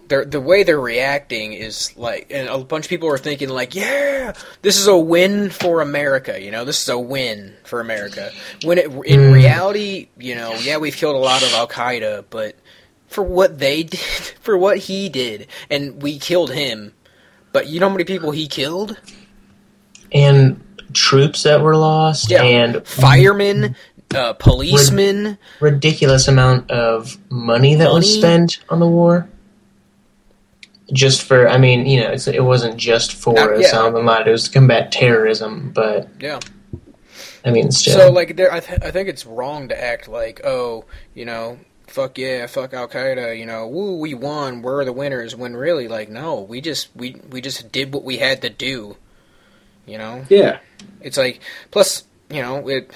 [0.09, 3.75] They're, the way they're reacting is like, and a bunch of people are thinking like,
[3.75, 8.31] "Yeah, this is a win for America." You know, this is a win for America.
[8.65, 9.33] When it, in Mm.
[9.33, 12.55] reality, you know, yeah, we've killed a lot of Al Qaeda, but
[13.09, 13.99] for what they did,
[14.41, 16.93] for what he did, and we killed him.
[17.53, 18.97] But you know how many people he killed?
[20.13, 20.61] and
[20.93, 22.43] troops that were lost Yeah.
[22.45, 23.75] and Firemen,
[24.15, 25.39] uh, policemen.
[25.61, 29.29] ridiculous amount of money that was spent on the war.
[30.95, 33.69] Just for, I mean, you know, it's, it wasn't just for Uh, yeah.
[33.71, 35.73] Osama bin Laden; it was to combat terrorism.
[35.75, 36.41] But Yeah.
[37.45, 40.41] I mean, still, So like, there, I, th- I think it's wrong to act like,
[40.47, 44.95] oh, you know, fuck yeah, fuck Al Qaeda, you know, woo, we won, we're the
[44.95, 45.37] winners.
[45.37, 48.97] When really, like, no, we just we we just did what we had to do.
[49.87, 50.61] You know, Yeah.
[51.03, 52.91] it's like plus, you know, it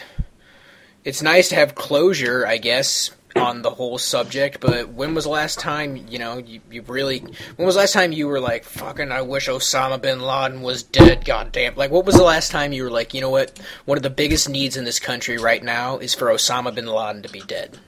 [1.04, 4.60] it's nice to have closure, I guess, on the whole subject.
[4.60, 7.20] But when was the last time, you know, you, you really?
[7.56, 10.82] When was the last time you were like, fucking, I wish Osama bin Laden was
[10.82, 11.24] dead.
[11.24, 11.74] Goddamn!
[11.76, 13.58] Like, what was the last time you were like, you know what?
[13.86, 17.22] One of the biggest needs in this country right now is for Osama bin Laden
[17.22, 17.78] to be dead.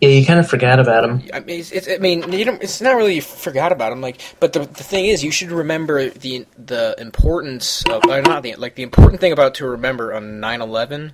[0.00, 1.22] yeah, you kind of forgot about him.
[1.34, 4.00] I mean, it's, it's, I mean, you don't, it's not really you forgot about him.
[4.00, 8.42] Like, but the the thing is, you should remember the the importance of uh, not
[8.44, 11.12] the like the important thing about to remember on 9-11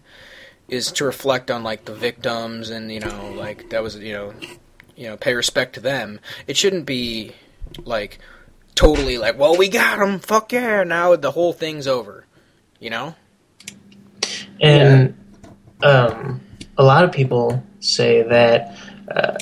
[0.68, 4.34] is to reflect on like the victims and you know like that was you know
[4.96, 6.20] you know pay respect to them.
[6.46, 7.32] It shouldn't be
[7.84, 8.18] like
[8.74, 10.84] totally like, well, we got them Fuck yeah!
[10.84, 12.26] Now the whole thing's over.
[12.80, 13.14] You know?
[14.60, 15.16] And
[15.82, 16.40] um,
[16.76, 18.76] a lot of people say that
[19.10, 19.38] uh,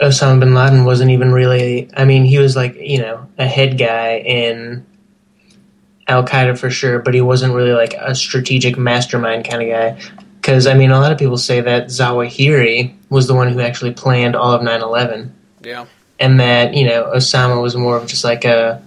[0.00, 1.90] Osama bin Laden wasn't even really.
[1.96, 4.86] I mean, he was like you know a head guy in
[6.08, 10.00] Al Qaeda for sure, but he wasn't really like a strategic mastermind kind of guy.
[10.40, 13.92] Because I mean, a lot of people say that Zawahiri was the one who actually
[13.92, 15.30] planned all of 9/11
[15.62, 15.86] Yeah.
[16.20, 18.82] and that you know Osama was more of just like a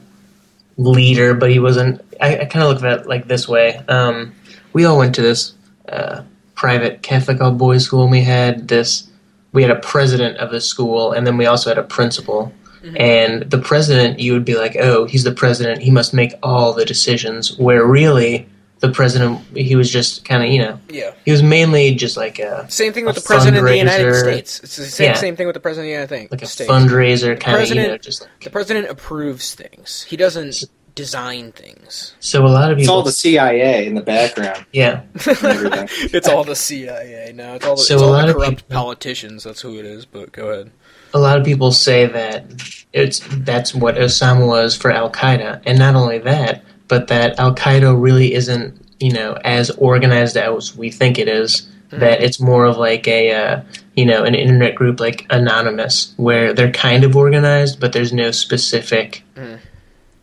[0.77, 2.01] leader, but he wasn't.
[2.21, 3.77] I, I kind of look at it like this way.
[3.88, 4.34] Um,
[4.73, 5.53] we all went to this
[5.89, 6.21] uh,
[6.56, 9.10] private Catholic all boys school, and we had this.
[9.53, 12.51] We had a president of the school, and then we also had a principal.
[12.88, 12.97] Mm-hmm.
[13.02, 15.82] And the president, you would be like, "Oh, he's the president.
[15.82, 18.47] He must make all the decisions." Where really,
[18.80, 21.12] the president, he was just kind of, you know, Yeah.
[21.26, 24.13] he was mainly just like a Same thing with the president of the United.
[24.15, 24.60] States.
[24.63, 25.13] It's the same, Yeah.
[25.15, 26.69] same thing with the president of the United like a States.
[26.71, 28.30] fundraiser kind of, you know, just like.
[28.43, 30.06] The president approves things.
[30.08, 32.13] He doesn't design things.
[32.19, 34.65] So a lot of people, It's all the CIA in the background.
[34.71, 35.02] yeah.
[35.15, 37.32] it's all the CIA.
[37.36, 39.43] No, it's all the, So it's a all lot the of corrupt people- politicians.
[39.43, 40.06] That's who it is.
[40.06, 40.71] But go ahead.
[41.17, 42.45] A lot of people say that
[42.93, 47.53] it's that's what Osama was for Al Qaeda, and not only that, but that Al
[47.56, 51.67] Qaeda really isn't you know as organized as we think it is.
[51.89, 53.62] That it's more of like a uh,
[53.95, 58.32] you know an internet group like Anonymous, where they're kind of organized, but there's no
[58.32, 59.60] specific Mm.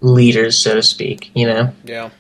[0.03, 1.31] leaders, so to speak.
[1.35, 2.11] You know, Yeah,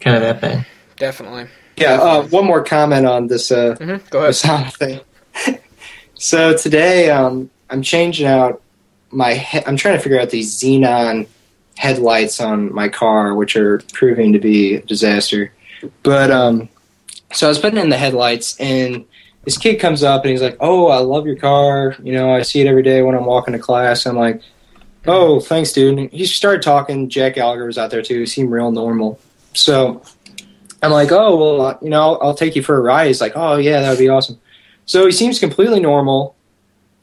[0.00, 0.64] kind of that thing.
[0.96, 1.46] definitely.
[1.76, 1.94] Yeah.
[2.00, 4.30] Uh, one more comment on this uh, hmm Go ahead.
[4.34, 5.00] Osama thing.
[6.14, 8.62] so today, um, I'm changing out
[9.10, 9.34] my.
[9.34, 11.26] He- I'm trying to figure out these xenon
[11.76, 15.52] headlights on my car, which are proving to be a disaster.
[16.02, 16.68] But um,
[17.32, 19.04] so I was putting in the headlights, and
[19.44, 21.96] this kid comes up and he's like, "Oh, I love your car.
[22.02, 24.40] You know, I see it every day when I'm walking to class." I'm like,
[25.06, 27.08] "Oh, thanks, dude." And he started talking.
[27.08, 28.20] Jack Gallagher was out there too.
[28.20, 29.18] He seemed real normal.
[29.52, 30.02] So
[30.82, 33.20] I'm like, "Oh, well, uh, you know, I'll, I'll take you for a ride." He's
[33.20, 34.38] like, "Oh, yeah, that would be awesome."
[34.86, 36.34] So he seems completely normal.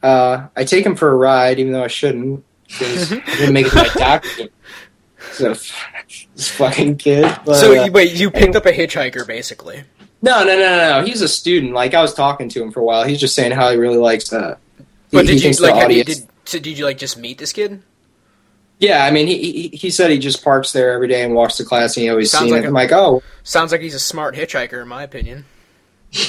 [0.02, 3.66] Uh, I take him for a ride, even though I shouldn't, because I didn't make
[3.66, 4.48] it to my doctor.
[5.32, 5.48] So
[6.34, 7.22] this fucking kid.
[7.44, 9.84] But, so uh, you, wait, you picked up a hitchhiker, basically.
[10.20, 11.06] no, no, no, no, no.
[11.06, 11.72] He's a student.
[11.72, 13.04] Like I was talking to him for a while.
[13.04, 14.32] He's just saying how he really likes.
[14.32, 14.56] Uh,
[15.10, 15.76] But he did you like?
[15.76, 16.58] You, audience- did so?
[16.58, 17.82] Did you like just meet this kid?
[18.78, 21.56] Yeah, I mean, he, he he said he just parks there every day and walks
[21.58, 22.64] to class, and he always Sounds sees like it.
[22.64, 25.44] a- I'm like, oh, Sounds like he's a smart hitchhiker, in my opinion.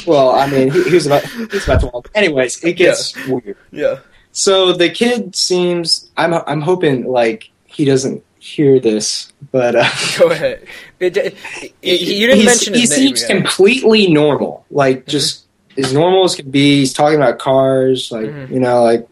[0.08, 2.10] Well, I mean, he, he was about he's about to walk.
[2.15, 3.58] Anyways, it gets weird.
[3.72, 4.00] Yeah.
[4.32, 6.10] So the kid seems.
[6.17, 10.65] I'm I'm hoping like he doesn't hear this, but uh, Go ahead.
[11.00, 11.36] It, it,
[11.82, 13.15] it- you didn't mention his he name.
[13.15, 13.30] seems yet.
[13.38, 15.46] completely normal, like just
[15.78, 16.80] as normal as can be.
[16.80, 18.50] He's talking about cars, like Mhm.
[18.52, 19.08] you know, like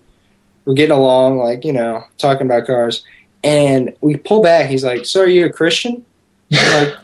[0.65, 3.03] we're getting along, like you know, talking about cars.
[3.43, 4.69] And we pull back.
[4.69, 6.05] He's like, "So are you a Christian?"
[6.53, 6.95] I'm like,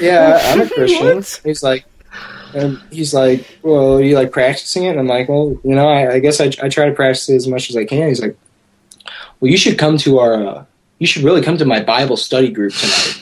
[0.00, 1.84] "Yeah, I'm a Christian." He's like,
[2.54, 5.88] and he's like, "Well, are you like practicing it?" And I'm like, "Well, you know,
[5.88, 8.20] I, I guess I, I try to practice it as much as I can." He's
[8.22, 8.36] like,
[9.40, 10.64] "Well, you should come to our, uh,
[10.98, 13.20] you should really come to my Bible study group tonight."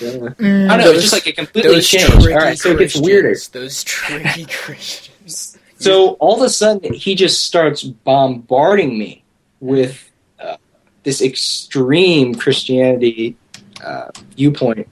[0.00, 0.08] Yeah.
[0.08, 0.90] I don't know.
[0.90, 2.12] It's just like it completely those changed.
[2.12, 3.36] All right, so it gets weirder.
[3.52, 5.56] Those tricky Christians.
[5.78, 9.22] So all of a sudden, he just starts bombarding me
[9.60, 10.56] with uh,
[11.04, 13.36] this extreme Christianity
[13.84, 14.88] uh, viewpoint,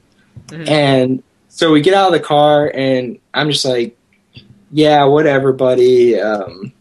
[0.48, 0.68] Mhm.
[0.68, 1.22] and
[1.60, 3.94] so we get out of the car, and I'm just like,
[4.72, 6.72] "Yeah, whatever, buddy." Um,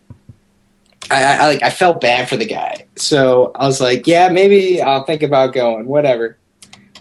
[1.11, 4.29] I, I, I like I felt bad for the guy, so I was like, "Yeah,
[4.29, 6.37] maybe I'll think about going, whatever."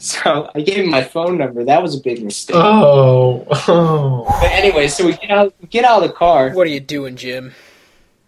[0.01, 1.65] So I gave him my phone number.
[1.65, 2.55] That was a big mistake.
[2.55, 4.25] Oh, oh.
[4.41, 6.51] But anyway, so we get out, we get out of the car.
[6.51, 7.53] What are you doing, Jim?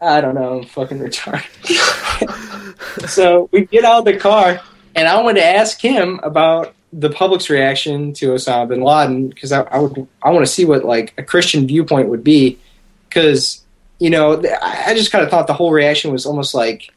[0.00, 1.46] I don't know, I'm fucking retarded.
[3.08, 4.60] so we get out of the car,
[4.96, 9.53] and I wanted to ask him about the public's reaction to Osama bin Laden because
[9.53, 12.59] I, I would I want to see what like a Christian viewpoint would be
[13.09, 13.64] because
[13.98, 16.92] you know I I just kind of thought the whole reaction was almost like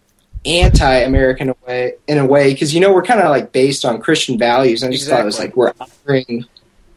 [0.46, 3.86] anti-American in a way in a way because you know we're kind of like based
[3.86, 6.46] on Christian values and I just thought it was like we're honoring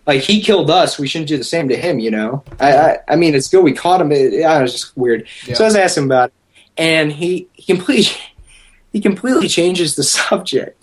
[0.07, 2.43] like he killed us we shouldn't do the same to him you know?
[2.59, 5.29] I I, I mean it's good we caught him it, it was just weird.
[5.47, 5.55] Yeah.
[5.55, 6.35] so I was asking him about it,
[6.77, 8.13] and he, he completely
[8.93, 10.76] he completely changes the subject,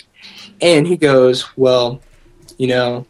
[0.64, 2.02] and he goes, "Well,
[2.58, 3.06] you know,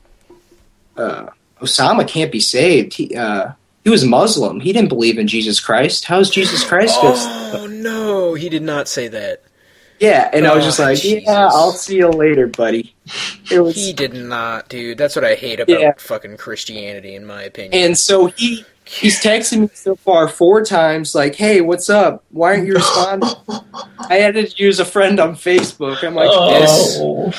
[0.98, 1.28] uh,
[1.62, 2.94] Osama can't be saved.
[2.96, 3.52] He uh,
[3.84, 4.60] he was Muslim.
[4.60, 6.06] He didn't believe in Jesus Christ.
[6.06, 9.44] How's Jesus Christ?" Oh no, he did not say that.
[10.00, 11.24] yeah, and I was just Oh, like, Jesus.
[11.28, 12.94] "Yeah, I'll see you later, buddy."
[13.52, 14.98] Was, He did not, dude.
[14.98, 15.92] That's what I hate about Yeah.
[15.98, 17.74] fucking Christianity, in my opinion.
[17.84, 18.66] and so he
[19.00, 22.24] He's texted me so far four times, like, "Hey, what's up?
[22.30, 23.30] Why aren't you responding?"
[24.00, 26.04] I added you as a friend on Facebook.
[26.04, 26.50] I'm like, oh.
[26.50, 27.34] "Yes, Oh.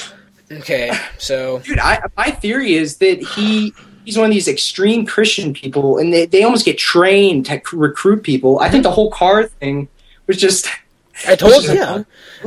[0.50, 3.72] Okay, so dude." I, my theory is that he
[4.04, 8.22] he's one of these extreme Christian people, and they, they almost get trained to recruit
[8.22, 8.58] people.
[8.60, 9.88] I think the whole car thing
[10.26, 10.68] was just.
[11.28, 11.74] I told you.
[11.74, 12.02] Yeah.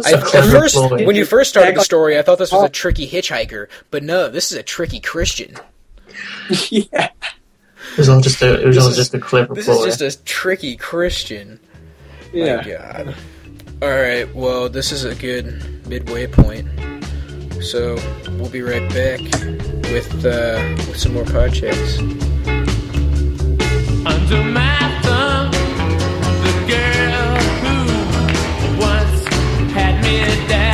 [0.06, 2.70] I, at first, when you first started the story, I thought this was a oh.
[2.70, 5.56] tricky hitchhiker, but no, this is a tricky Christian.
[6.70, 7.10] yeah.
[7.98, 8.62] It was all just a.
[8.62, 9.86] It was This all is- just a clever This ploy.
[9.86, 11.60] is just a tricky Christian.
[12.32, 12.58] Yeah.
[12.58, 13.16] My God.
[13.82, 14.34] All right.
[14.36, 16.68] Well, this is a good midway point.
[17.62, 17.98] So
[18.38, 19.20] we'll be right back
[19.92, 21.98] with uh, with some more podcasts.
[24.06, 25.52] Under my thumb,
[26.44, 29.26] the girl who once
[29.74, 30.67] had me down.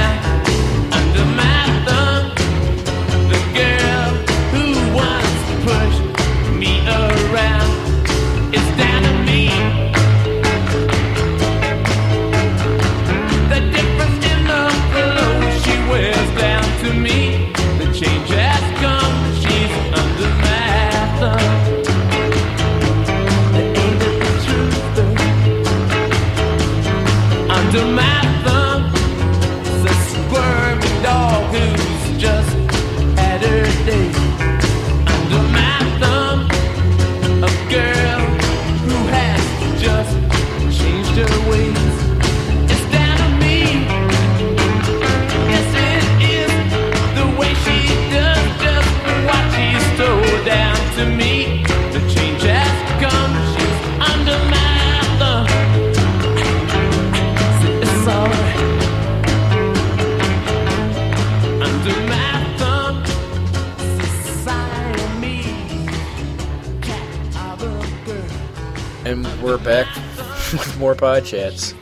[69.44, 69.88] We're back
[70.54, 71.74] with more pod chats,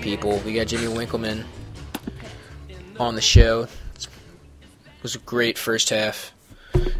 [0.00, 1.44] People, we got Jimmy Winkleman
[2.98, 3.64] on the show.
[3.96, 4.08] It
[5.02, 6.32] was a great first half.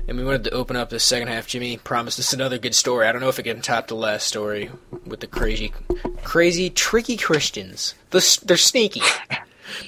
[0.07, 1.47] And we wanted to open up the second half.
[1.47, 3.07] Jimmy promised us another good story.
[3.07, 4.71] I don't know if it can top the last story
[5.07, 5.73] with the crazy,
[6.23, 7.95] crazy, tricky Christians.
[8.11, 9.01] The s- They're sneaky.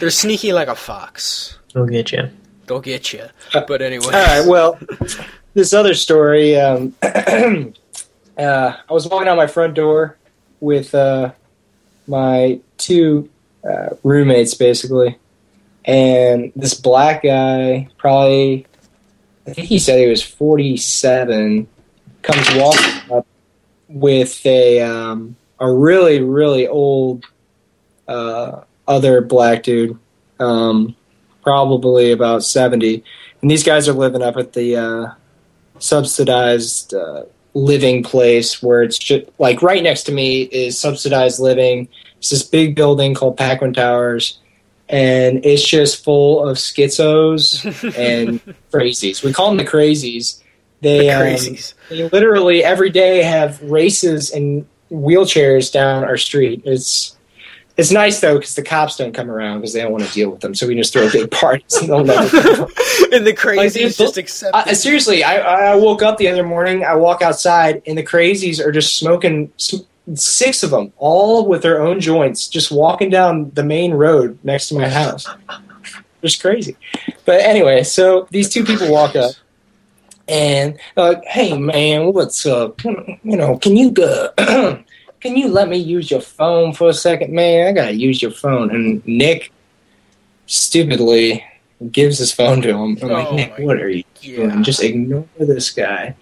[0.00, 1.58] They're sneaky like a fox.
[1.74, 2.30] They'll get you.
[2.66, 3.26] They'll get you.
[3.52, 4.06] But anyway.
[4.06, 4.46] All right.
[4.46, 4.78] Well,
[5.52, 6.58] this other story.
[6.58, 7.74] Um, uh,
[8.38, 10.16] I was walking out my front door
[10.62, 11.32] with uh,
[12.06, 13.28] my two
[13.68, 15.18] uh, roommates, basically,
[15.84, 18.64] and this black guy, probably,
[19.46, 21.66] I think he said he was forty-seven,
[22.22, 23.26] comes walking up
[23.88, 27.24] with a um, a really really old
[28.06, 29.98] uh, other black dude,
[30.38, 30.94] um,
[31.42, 33.02] probably about seventy.
[33.42, 35.06] And these guys are living up at the uh,
[35.80, 41.88] subsidized uh, living place where it's just like right next to me is subsidized living.
[42.18, 44.38] It's this big building called Paquin Towers,
[44.88, 47.64] and it's just full of schizos
[47.98, 48.40] and
[48.72, 49.22] crazies.
[49.22, 50.40] We call them the crazies.
[50.80, 51.74] They, um, Crazies.
[51.88, 56.62] they literally every day have races and wheelchairs down our street.
[56.64, 57.16] It's
[57.76, 60.30] it's nice though because the cops don't come around because they don't want to deal
[60.30, 60.54] with them.
[60.54, 62.36] So we just throw big parties and they'll never and
[63.26, 64.74] the crazies dude, just accept I, it.
[64.76, 66.84] seriously, I, I woke up the other morning.
[66.84, 69.52] I walk outside, and the crazies are just smoking.
[70.14, 74.68] Six of them, all with their own joints, just walking down the main road next
[74.68, 75.28] to my house.
[76.22, 76.76] Just crazy.
[77.24, 79.32] But anyway, so these two people walk up,
[80.26, 82.82] and like, "Hey, man, what's up?
[82.84, 84.30] You know, can you go?"
[85.22, 87.68] Can you let me use your phone for a second, man?
[87.68, 88.70] I gotta use your phone.
[88.74, 89.52] And Nick
[90.46, 91.44] stupidly
[91.90, 92.98] gives his phone to him.
[93.02, 94.62] I'm like, Oh Nick, what are you doing?
[94.64, 96.16] Just ignore this guy.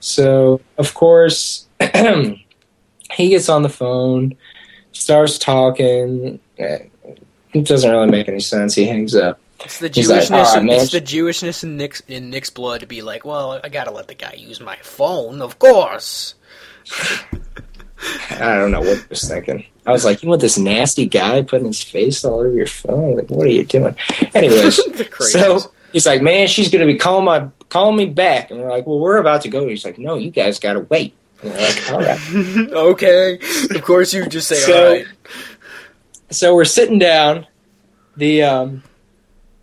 [0.00, 4.36] So, of course, he gets on the phone,
[4.92, 6.40] starts talking.
[6.56, 6.90] It
[7.52, 8.74] doesn't really make any sense.
[8.74, 9.38] He hangs up.
[9.64, 10.30] It's the He's like, Jewishness.
[10.32, 13.58] "All right, in- it's the Jewishness in Nick's in Nick's blood to be like, well,
[13.62, 16.34] I gotta let the guy use my phone, of course.
[18.30, 19.64] I don't know what he was thinking.
[19.86, 23.16] I was like, you want this nasty guy putting his face all over your phone?
[23.16, 23.96] Like, what are you doing?
[24.34, 24.80] Anyways,
[25.32, 28.86] so he's like, man, she's gonna be calling my calling me back, and we're like,
[28.86, 29.66] well, we're about to go.
[29.68, 31.14] He's like, no, you guys gotta wait.
[31.42, 32.70] And we're like, all right.
[32.72, 33.38] okay,
[33.74, 35.06] of course you just say So- all right.
[36.30, 37.46] so we're sitting down.
[38.18, 38.82] The um,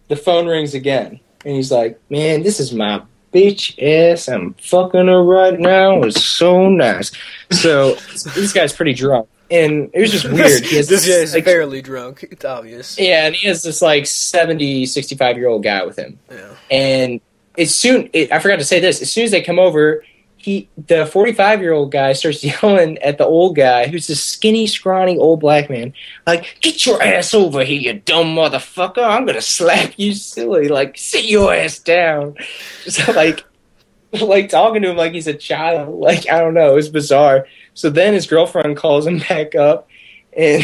[0.09, 3.01] the phone rings again, and he's like, "Man, this is my
[3.33, 4.27] bitch ass.
[4.29, 6.03] I'm fucking her right now.
[6.03, 7.11] It's so nice."
[7.51, 7.95] So
[8.35, 10.63] this guy's pretty drunk, and it was just weird.
[10.63, 12.23] He this guy is like, fairly drunk.
[12.29, 12.97] It's obvious.
[12.99, 16.49] yeah, and he has this like 70, 65 year old guy with him, Yeah.
[16.71, 17.21] and
[17.57, 19.01] as soon it, I forgot to say this.
[19.01, 20.03] As soon as they come over,
[20.43, 24.67] he the 45 year old guy starts yelling at the old guy who's this skinny
[24.67, 25.93] scrawny old black man
[26.27, 29.03] like get your ass over here you dumb motherfucker.
[29.03, 30.67] I'm gonna slap you silly.
[30.67, 32.35] Like sit your ass down.
[32.87, 33.43] So like
[34.11, 35.99] like talking to him like he's a child.
[35.99, 36.77] Like i don't know.
[36.77, 37.47] It's bizarre.
[37.73, 39.87] So then his girlfriend calls him back up
[40.35, 40.63] and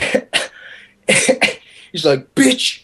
[1.91, 2.83] he's like bitch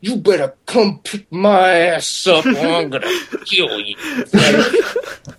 [0.00, 3.10] you better come pick my ass up or i'm gonna
[3.44, 3.96] kill you.
[4.32, 5.35] Like,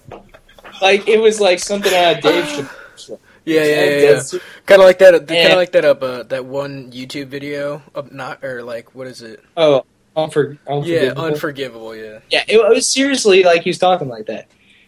[0.92, 3.20] like it was like something out of Dave Chappelle.
[3.46, 4.22] Yeah, yeah, yeah.
[4.34, 4.40] yeah.
[4.66, 5.28] Kind of like that.
[5.28, 5.86] Kind of like that.
[5.86, 9.42] Up uh, that one YouTube video of not or like what is it?
[9.56, 9.86] Oh,
[10.18, 11.24] unfor- Yeah, unforgivable.
[11.24, 11.96] unforgivable.
[11.96, 12.20] Yeah.
[12.30, 14.48] yeah, it, was seriously like he was talking like that.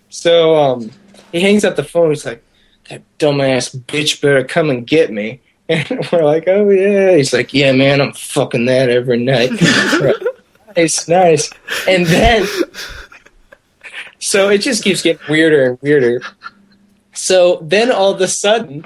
[0.10, 0.92] So um,
[1.32, 2.10] he hangs up the phone.
[2.10, 2.44] He's like,
[2.90, 7.54] "That dumbass bitch better come and get me." And we're like, "Oh yeah." He's like,
[7.54, 9.52] "Yeah, man, I'm fucking that every night."
[10.76, 11.50] nice, nice.
[11.88, 12.48] And then,
[14.20, 16.22] so it just keeps getting weirder and weirder.
[17.14, 18.86] So then all of a sudden,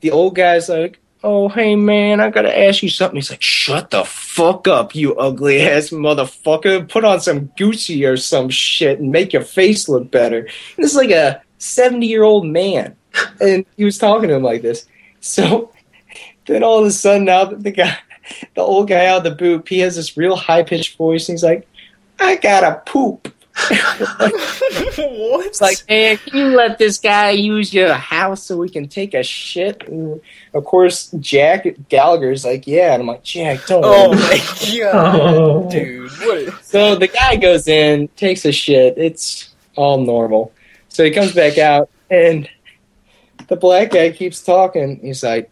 [0.00, 3.16] the old guy's like, Oh, hey man, I gotta ask you something.
[3.16, 6.88] He's like, Shut the fuck up, you ugly ass motherfucker.
[6.88, 10.48] Put on some Gucci or some shit and make your face look better.
[10.76, 12.96] This is like a 70 year old man.
[13.40, 14.86] And he was talking to him like this.
[15.20, 15.72] So
[16.46, 17.98] then all of a sudden, now that the guy,
[18.54, 21.28] the old guy out of the boot, he has this real high pitched voice.
[21.28, 21.68] And he's like,
[22.18, 23.34] I gotta poop.
[23.56, 25.46] What?
[25.46, 29.14] It's like, man, can you let this guy use your house so we can take
[29.14, 29.86] a shit?
[29.88, 30.20] And
[30.54, 32.94] of course, Jack Gallagher's like, yeah.
[32.94, 33.84] And I'm like, Jack, don't.
[33.84, 35.70] oh worry." my god, Oh.
[35.70, 36.10] dude.
[36.10, 36.64] What?
[36.64, 38.96] So the guy goes in, takes a shit.
[38.98, 40.52] It's all normal.
[40.88, 42.48] So he comes back out, and
[43.48, 45.00] the black guy keeps talking.
[45.02, 45.50] He's like,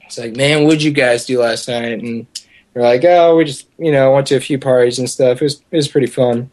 [0.00, 1.98] he's like, man, what'd you guys do last night?
[2.02, 2.26] And
[2.74, 5.40] they're like, oh, we just, you know, went to a few parties and stuff.
[5.40, 6.50] It was, it was pretty fun.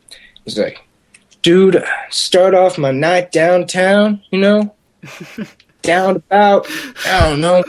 [0.47, 0.81] He's like,
[1.41, 4.73] dude, start off my night downtown, you know,
[5.81, 6.67] down about,
[7.05, 7.65] I don't know,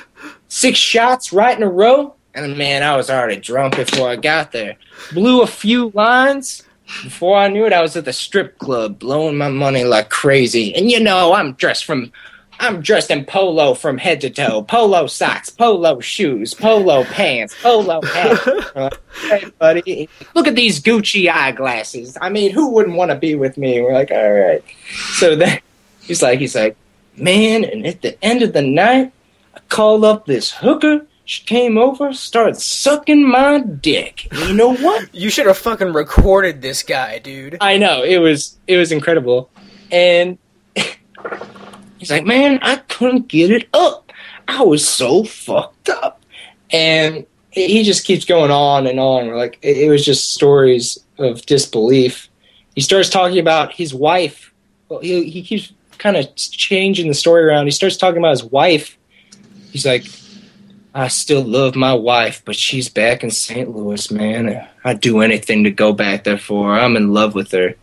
[0.47, 2.15] six shots right in a row.
[2.35, 4.77] And man, I was already drunk before I got there.
[5.13, 6.63] Blew a few lines.
[7.03, 10.73] Before I knew it, I was at the strip club blowing my money like crazy.
[10.77, 12.13] And you know, I'm dressed from
[12.61, 14.63] I'm dressed in polo from head to toe.
[14.63, 18.39] Polo socks, polo shoes, polo pants, polo hat.
[19.29, 22.17] Like, hey, buddy, look at these Gucci eyeglasses.
[22.21, 23.81] I mean, who wouldn't want to be with me?
[23.81, 24.63] We're like, all right.
[25.15, 25.61] So then
[26.03, 26.77] he's like, he's like,
[27.17, 29.13] man, and at the end of the night,
[29.55, 31.07] I called up this hooker.
[31.25, 34.29] She came over, started sucking my dick.
[34.31, 35.09] And you know what?
[35.15, 37.59] You should have fucking recorded this guy, dude.
[37.61, 39.51] I know it was it was incredible,
[39.91, 40.39] and
[41.99, 44.13] he's like, "Man, I couldn't get it up.
[44.47, 46.23] I was so fucked up,"
[46.71, 49.29] and he just keeps going on and on.
[49.35, 52.29] Like, it, was just stories of disbelief.
[52.75, 54.53] He starts talking about his wife.
[54.89, 57.67] Well, he he keeps kind of changing the story around.
[57.67, 58.97] He starts talking about his wife.
[59.73, 60.05] He's like,
[60.95, 63.75] I still love my wife, but she's back in St.
[63.75, 64.67] Louis, man.
[64.85, 66.81] I'd do anything to go back there for her.
[66.81, 67.75] I'm in love with her.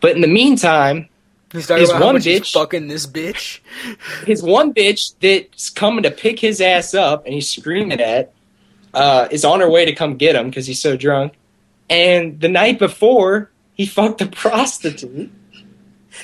[0.00, 1.08] But in the meantime,
[1.54, 3.60] He's talking His about one bitch- fucking this bitch.
[4.26, 8.32] his one bitch that's coming to pick his ass up and he's screaming at
[8.92, 11.34] uh, is on her way to come get him because he's so drunk.
[11.88, 15.30] And the night before, he fucked a prostitute.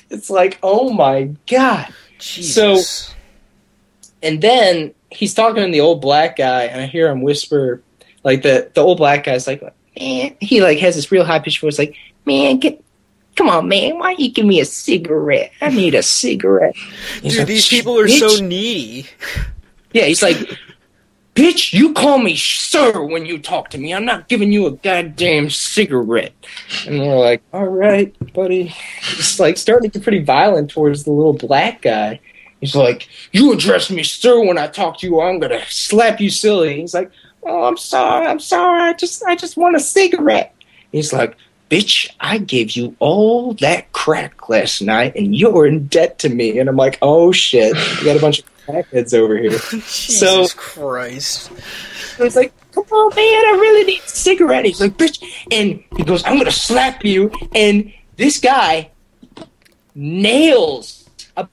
[0.08, 1.92] It's like, oh my god.
[2.18, 3.14] Jesus.
[4.22, 7.82] And then he's talking to the old black guy, and I hear him whisper,
[8.24, 9.62] like the the old black guy's like,
[9.98, 12.82] man, he like has this real high pitched voice, like, man, get.
[13.40, 13.98] Come on, man.
[13.98, 15.50] Why you give me a cigarette?
[15.62, 16.76] I need a cigarette.
[17.22, 19.08] He's dude, like, these people are "Bitch." so needy.
[19.94, 20.36] Yeah, he's like,
[21.34, 23.94] bitch, you call me sir when you talk to me.
[23.94, 26.34] I'm not giving you a goddamn cigarette.
[26.86, 28.74] And we're like, all right, buddy.
[29.12, 32.20] It's like starting to get pretty violent towards the little black guy.
[32.60, 36.28] He's like, you address me sir when I talk to you, I'm gonna slap you
[36.28, 36.78] silly.
[36.82, 37.10] He's like,
[37.44, 38.82] oh, I'm sorry, I'm sorry.
[38.82, 40.54] I just, I just want a cigarette.
[40.92, 41.38] He's like,
[41.70, 46.58] bitch, I gave you all that crack last night, and you're in debt to me.
[46.58, 49.50] And I'm like, oh shit, we got a bunch of crackheads over here.
[49.70, 51.50] Jesus Christ.
[52.16, 54.64] So he's like, come on, man, I really need a cigarette.
[54.64, 55.22] He's like, bitch.
[55.50, 57.32] And he goes, I'm going to slap you.
[57.54, 58.90] And this guy
[59.94, 61.48] nails a,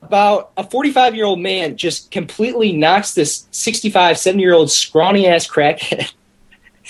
[0.00, 5.26] about a 45 year old man, just completely knocks this 65, 70 year old scrawny
[5.26, 6.12] ass crackhead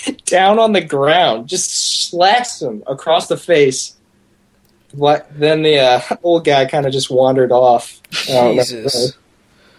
[0.25, 3.95] down on the ground, just slaps him across the face.
[4.93, 5.27] What?
[5.37, 8.01] Then the uh, old guy kind of just wandered off.
[8.29, 8.63] I don't know.
[8.63, 9.17] Jesus.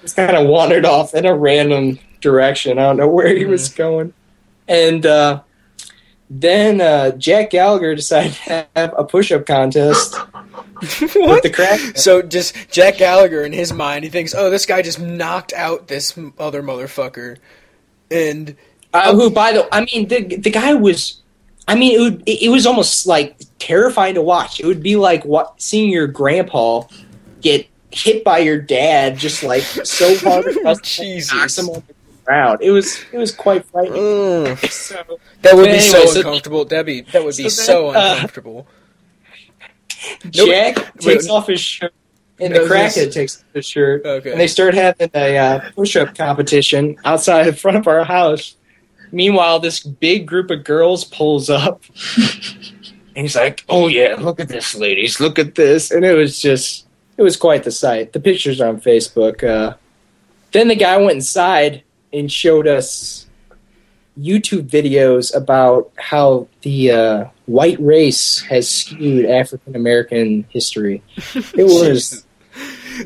[0.03, 2.79] Just kind of wandered off in a random direction.
[2.79, 4.13] I don't know where he was going.
[4.69, 5.43] And uh,
[6.29, 10.19] then uh, Jack Gallagher decided to have a push-up contest,
[10.81, 11.97] with the crack.
[11.97, 15.89] So just Jack Gallagher in his mind, he thinks, "Oh, this guy just knocked out
[15.89, 17.39] this m- other motherfucker,"
[18.11, 18.57] and
[18.95, 21.21] Uh, who, by the, way, I mean, the the guy was,
[21.69, 24.61] I mean, it would, it, it was almost like terrifying to watch.
[24.61, 26.85] It would be like what seeing your grandpa
[27.41, 31.59] get hit by your dad, just like so hard, across the head, Jesus.
[31.59, 32.59] him on the ground.
[32.63, 34.47] It was, it was quite frightening.
[34.47, 34.59] Ugh.
[34.71, 35.03] So,
[35.43, 36.65] that would be so anyway, so- uncomfortable.
[36.65, 38.67] That'd that would be So so then, uh, uncomfortable.
[40.31, 41.93] Jack wait, takes off his shirt,
[42.39, 44.31] and No, the crackhead this- takes off his shirt, Okay.
[44.33, 48.57] and they start having a uh, push-up competition outside in front of our house.
[49.15, 51.83] Meanwhile, this big group of girls pulls up,
[52.17, 56.41] and he's like, "Oh yeah, look at this, ladies, look at this," and it was
[56.41, 56.87] just,
[57.17, 58.13] it was quite the sight.
[58.13, 59.45] The pictures are on Facebook.
[59.45, 59.77] Uh,
[60.51, 63.27] then the guy went inside and showed us
[64.19, 71.05] YouTube videos about how the uh, white race has skewed African American history.
[71.35, 72.27] It was.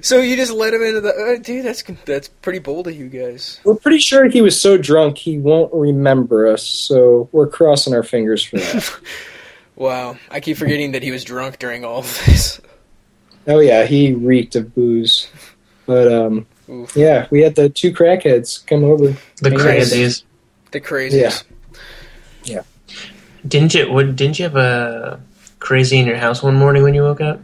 [0.03, 1.65] So you just let him into the uh, dude.
[1.65, 3.61] That's that's pretty bold of you guys.
[3.65, 8.03] We're pretty sure he was so drunk he won't remember us, so we're crossing our
[8.03, 9.01] fingers for that.
[9.77, 12.61] Wow, I keep forgetting that he was drunk during all of this.
[13.47, 15.29] oh yeah, he reeked of booze.
[15.87, 16.97] But um, Oof.
[16.97, 19.15] yeah, we had the two crackheads come over.
[19.41, 19.63] The Yes.
[19.63, 20.23] crazies.
[20.73, 21.45] The craziest.
[23.47, 23.93] Didn't you?
[23.93, 25.21] What, didn't you have a
[25.61, 27.41] crazy in your house one morning when you woke up?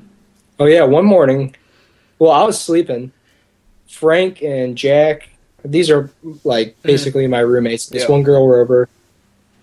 [0.59, 1.55] Oh yeah, one morning,
[2.19, 3.13] well, I was sleeping.
[3.89, 5.29] Frank and Jack,
[5.65, 6.11] these are
[6.43, 6.89] like mm-hmm.
[6.89, 7.87] basically my roommates.
[7.87, 8.11] This Yeah.
[8.11, 8.89] one girl were over,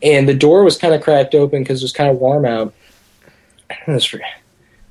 [0.02, 2.74] and the door was kind of cracked open because it was kind of warm out.
[3.88, 4.14] This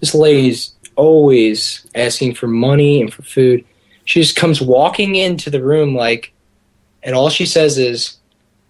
[0.01, 3.65] this lady's always asking for money and for food.
[4.05, 6.33] She just comes walking into the room like,
[7.03, 8.17] and all she says is,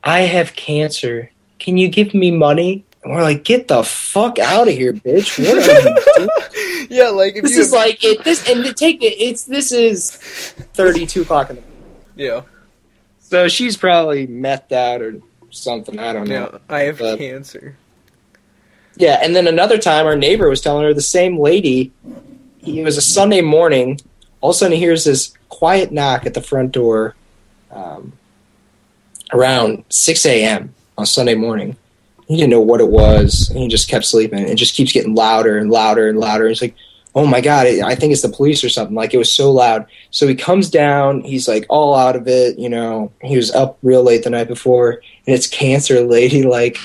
[0.02, 1.30] "I have cancer.
[1.58, 5.38] Can you give me money?" And we're like, "Get the fuck out of here, bitch!
[5.38, 6.28] What are you doing?"
[6.90, 8.24] Yeah, like if this is like it.
[8.24, 9.14] This and to take it.
[9.22, 10.12] It's this is
[10.74, 11.76] thirty-two o'clock in the morning.
[12.16, 12.42] yeah
[13.20, 15.20] So she's probably methed out or
[15.50, 15.98] something.
[15.98, 16.50] I don't know.
[16.52, 16.58] yeah.
[16.74, 17.76] I have But- cancer.
[18.96, 21.90] Yeah, and then another time, our neighbor was telling her the same lady.
[22.66, 23.98] It was a Sunday morning.
[24.42, 27.14] All of a sudden, he hears this quiet knock at the front door
[27.70, 28.12] um,
[29.32, 30.74] around six a.m.
[30.98, 31.76] on Sunday morning.
[32.30, 33.50] He didn't know what it was.
[33.50, 34.38] And he just kept sleeping.
[34.38, 36.46] It just keeps getting louder and louder and louder.
[36.48, 36.76] He's like,
[37.12, 37.66] "Oh my god!
[37.66, 39.86] I think it's the police or something." Like it was so loud.
[40.12, 41.22] So he comes down.
[41.22, 42.56] He's like all out of it.
[42.56, 46.44] You know, he was up real late the night before, and it's cancer lady.
[46.44, 46.78] Like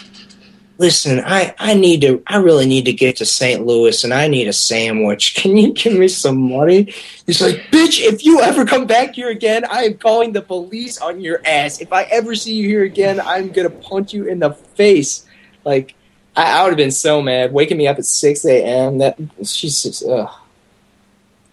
[0.78, 3.66] listen, I, I need to, I really need to get to St.
[3.66, 5.36] Louis and I need a sandwich.
[5.36, 6.94] Can you give me some money?
[7.26, 11.00] He's like, bitch, if you ever come back here again, I am calling the police
[11.00, 11.82] on your ass.
[11.82, 15.25] If I ever see you here again, I'm going to punch you in the face.
[15.66, 15.96] Like,
[16.36, 17.52] I, I would have been so mad.
[17.52, 19.00] Waking me up at 6 a.m.
[19.00, 20.30] That, she's just, ugh.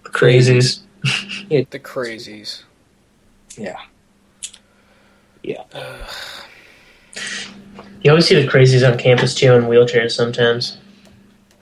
[0.04, 0.80] Crazies.
[1.48, 2.62] The crazies.
[3.56, 3.78] Yeah.
[5.42, 5.64] Yeah.
[8.02, 10.78] You always see the crazies on campus too in wheelchairs sometimes.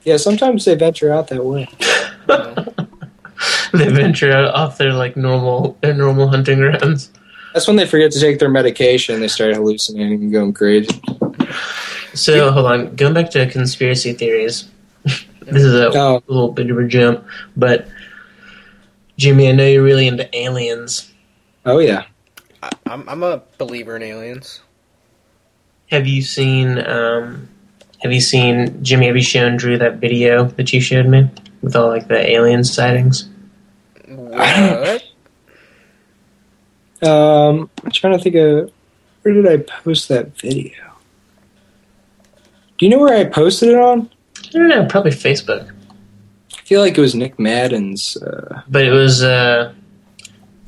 [0.03, 1.67] Yeah, sometimes they venture out that way.
[3.73, 7.11] they venture out off their like normal their normal hunting grounds.
[7.53, 9.19] That's when they forget to take their medication.
[9.19, 10.89] They start hallucinating and going crazy.
[12.13, 14.69] So hold on, going back to conspiracy theories.
[15.03, 17.87] this is a Oh, little bit of a jump, but
[19.17, 21.11] Jimmy, I know you're really into aliens.
[21.65, 22.05] oh yeah.
[22.63, 24.61] I, I'm I'm a believer in aliens.
[25.89, 27.47] Have you seen um
[28.01, 31.29] have you seen Jimmy, have you shown Drew that video that you showed me
[31.61, 33.27] with all like the alien sightings?
[34.07, 35.03] What?
[37.01, 38.71] Um, I'm trying to think of
[39.23, 40.90] where did I post that video?
[42.81, 44.09] Do you know where I posted it on?
[44.39, 45.71] I don't know, probably Facebook.
[46.51, 48.17] I feel like it was Nick Madden's.
[48.17, 49.71] Uh, But it was uh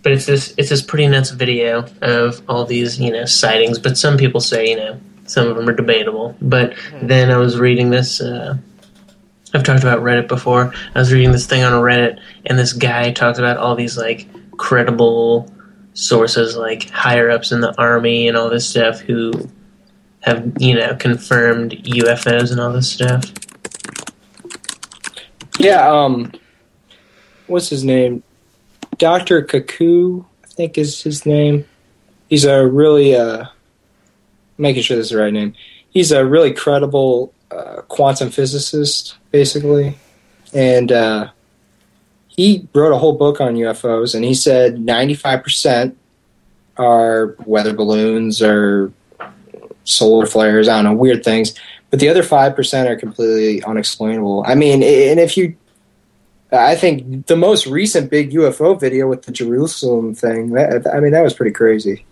[0.03, 3.97] but it's this it's this pretty nuts video of all these, you know, sightings, but
[3.97, 6.36] some people say, you know, some of them are debatable.
[6.39, 8.57] But then I was reading this uh
[9.55, 10.72] I've talked about Reddit before.
[10.93, 14.28] I was reading this thing on Reddit and this guy talked about all these like
[14.57, 15.51] credible
[15.95, 19.32] sources like higher ups in the army and all this stuff who
[20.24, 23.32] have, you know, confirmed UFOs and all this stuff.
[25.59, 25.89] yeah.
[25.89, 26.32] Um,
[27.47, 28.24] what's his name?
[28.97, 31.65] Doctor Kaku, I think is his name.
[32.30, 33.45] He's a really uh,
[34.57, 35.53] making sure this is the right name.
[35.89, 39.95] He's a really credible uh, quantum physicist, basically,
[40.53, 41.30] and uh,
[42.28, 45.97] he wrote a whole book on UFOs, and he said ninety five percent
[46.78, 48.91] are weather balloons or
[49.84, 50.67] solar flares.
[50.67, 51.53] I don't know, weird things.
[51.89, 54.43] But the other five percent are completely unexplainable.
[54.47, 55.55] I mean, and if you
[56.51, 60.51] I think the most recent big UFO video with the Jerusalem thing.
[60.51, 62.05] That, I mean, that was pretty crazy.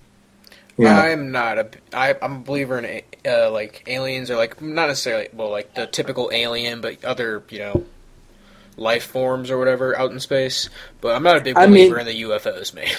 [0.77, 0.99] Yeah.
[0.99, 1.69] I'm not a.
[1.93, 5.75] I, I'm a believer in a- uh, like aliens or like not necessarily well like
[5.75, 7.85] the typical alien, but other you know
[8.77, 10.69] life forms or whatever out in space.
[11.01, 12.89] But I'm not a big I mean- believer in the UFOs, man.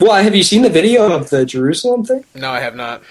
[0.00, 2.24] Well, have you seen the video of the Jerusalem thing?
[2.34, 3.02] no, I have not.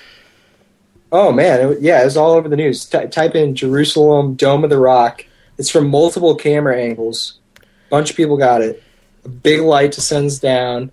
[1.13, 2.85] Oh man, it, yeah, it was all over the news.
[2.85, 5.25] Ty type in Jerusalem Dome of the Rock.
[5.59, 7.37] It's from multiple camera angles.
[7.57, 7.61] A
[7.91, 8.81] bunch of people got it.
[9.23, 10.91] A big light descends down.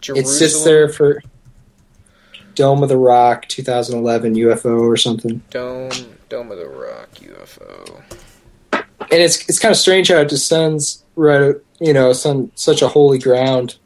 [0.00, 0.24] Jerusalem.
[0.24, 1.20] It sits there for
[2.54, 5.42] Dome of the Rock 2011 UFO or something.
[5.50, 5.90] Dome,
[6.28, 8.02] Dome of the Rock UFO.
[8.72, 12.88] And it's it's kind of strange how it descends right, you know, some such a
[12.88, 13.76] holy ground.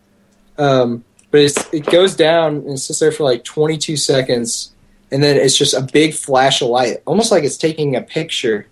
[0.59, 4.70] Um, but it's, it goes down and it sits there for like 22 seconds,
[5.13, 8.67] and then it's just a big flash of light, almost like it's taking a picture,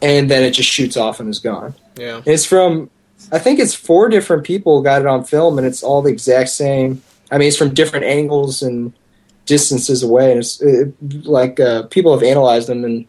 [0.00, 1.74] and then it just shoots off and is gone.
[1.96, 2.22] Yeah.
[2.24, 2.90] It's from,
[3.32, 6.50] I think it's four different people got it on film, and it's all the exact
[6.50, 7.02] same.
[7.30, 8.92] I mean, it's from different angles and
[9.46, 10.94] distances away, and it's it,
[11.26, 13.06] like uh, people have analyzed them, and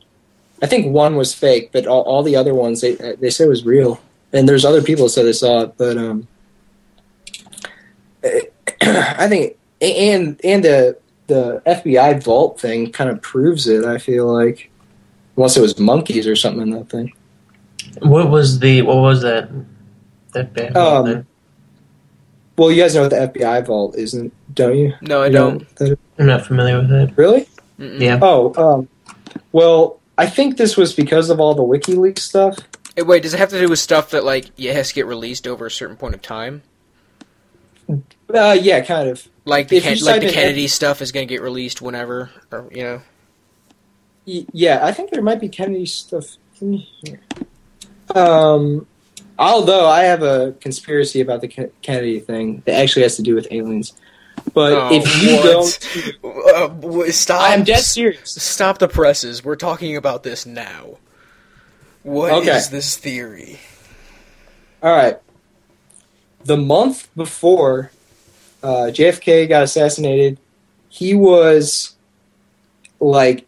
[0.61, 3.65] I think one was fake, but all, all the other ones they they said was
[3.65, 3.99] real.
[4.33, 6.27] And there's other people that said they saw it, but um,
[8.81, 10.97] I think and and the
[11.27, 13.85] the FBI vault thing kind of proves it.
[13.85, 14.69] I feel like,
[15.37, 17.13] unless it was monkeys or something in that thing.
[18.01, 19.49] What was the what was that
[20.33, 20.75] that band?
[20.77, 21.25] Um.
[22.57, 24.93] Well, you guys know what the FBI vault isn't, don't you?
[25.01, 25.59] No, I You don't.
[25.81, 27.11] know that- I'm not familiar with it.
[27.17, 27.49] really?
[27.77, 27.99] Mm-mm.
[27.99, 28.19] Yeah.
[28.21, 28.87] Oh, um,
[29.51, 32.57] well, I think this was because of all the WikiLeaks stuff.
[32.95, 35.05] Hey, wait, does it have to do with stuff that like it has to get
[35.05, 36.61] released over a certain point of time?
[38.33, 39.27] Uh, yeah, kind of.
[39.45, 42.83] Like the Ken- like the Kennedy stuff is going to get released whenever, or you
[42.83, 43.01] know.
[44.25, 46.25] Yeah, I think there might be Kennedy stuff
[46.59, 47.21] in here.
[48.15, 48.87] Um,
[49.37, 53.35] although I have a conspiracy about the Ken- Kennedy thing that actually has to do
[53.35, 53.93] with aliens.
[54.53, 56.19] But Oh, if you what?
[56.83, 57.49] don't, Uh, stop!
[57.49, 58.31] I'm dead serious.
[58.31, 59.43] Stop the presses.
[59.43, 60.97] We're talking about this now.
[62.03, 62.61] What is Okay.
[62.71, 63.59] this theory?
[64.83, 65.17] All right.
[66.43, 67.91] The month before
[68.65, 70.39] uh, JFK got assassinated,
[70.89, 71.95] he was
[72.99, 73.45] like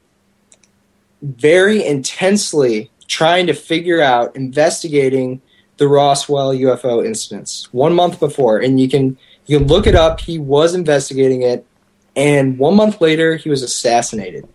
[1.24, 5.42] very intensely trying to figure out, investigating
[5.78, 7.74] the Roswell UFO incidents.
[7.74, 10.20] One month before, and you can you can look it up.
[10.20, 11.66] He was investigating it,
[12.16, 14.48] and one month later, he was assassinated.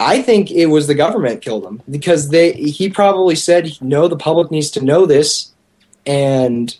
[0.00, 2.52] I think it was the government killed him because they.
[2.52, 5.52] He probably said, "No, the public needs to know this,"
[6.06, 6.74] and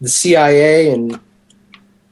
[0.00, 1.20] the CIA and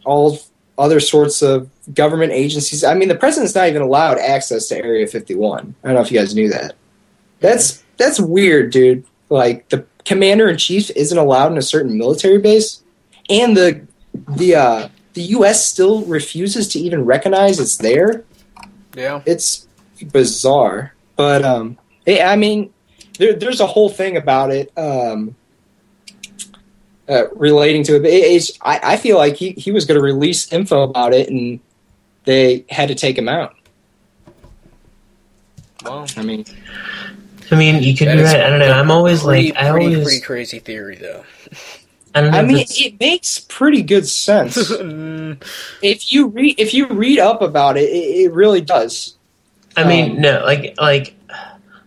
[0.09, 0.39] all
[0.79, 2.83] other sorts of government agencies.
[2.83, 5.75] I mean, the president's not even allowed access to Area 51.
[5.83, 6.75] I don't know if you guys knew that.
[7.41, 9.05] That's that's weird, dude.
[9.29, 12.83] Like the commander in chief isn't allowed in a certain military base,
[13.29, 13.87] and the
[14.37, 15.67] the uh, the U.S.
[15.67, 18.25] still refuses to even recognize it's there.
[18.97, 19.23] Yeah.
[19.27, 19.69] It's
[20.13, 22.73] bizarre, but um, I I mean,
[23.19, 24.77] there, there's a whole thing about it.
[24.77, 25.37] Um,
[27.09, 28.01] uh, relating to it.
[28.03, 31.13] But it- it's, I, I feel like he, he was going to release info about
[31.15, 31.61] it, and
[32.25, 33.55] they had to take him out.
[35.85, 36.45] Well, I mean,
[37.51, 38.41] I mean, you could that be is right.
[38.43, 38.73] I don't know.
[38.73, 41.25] I'm always pretty, like, I pretty, always, pretty crazy theory though.
[42.15, 42.39] I don't know.
[42.39, 45.41] I mean, it's- it makes pretty good sense Mm,
[45.83, 47.85] if you read if you read up about it.
[47.91, 49.15] It, it really does.
[49.77, 51.15] I mean, um, no, like, like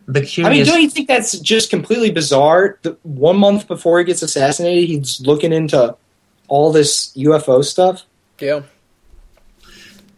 [0.08, 0.54] the curious.
[0.54, 2.80] I mean, don't you think that's just completely bizarre?
[2.82, 5.96] The, one month before he gets assassinated, he's looking into
[6.48, 8.04] all this UFO stuff.
[8.40, 8.62] yeah.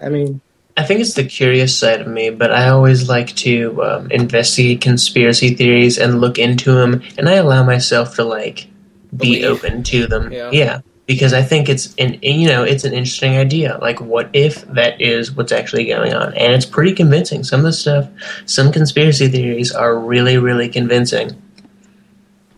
[0.02, 0.42] I mean,
[0.76, 4.82] I think it's the curious side of me, but I always like to um, investigate
[4.82, 8.68] conspiracy theories and look into them, and I allow myself to like
[9.16, 9.46] be Believe.
[9.46, 10.32] open to them.
[10.32, 10.82] Yeah.
[11.06, 13.78] Because I think it's an you know it's an interesting idea.
[13.82, 16.34] Like, what if that is what's actually going on?
[16.36, 17.44] And it's pretty convincing.
[17.44, 18.10] Some of the stuff,
[18.46, 21.42] some conspiracy theories are really really convincing.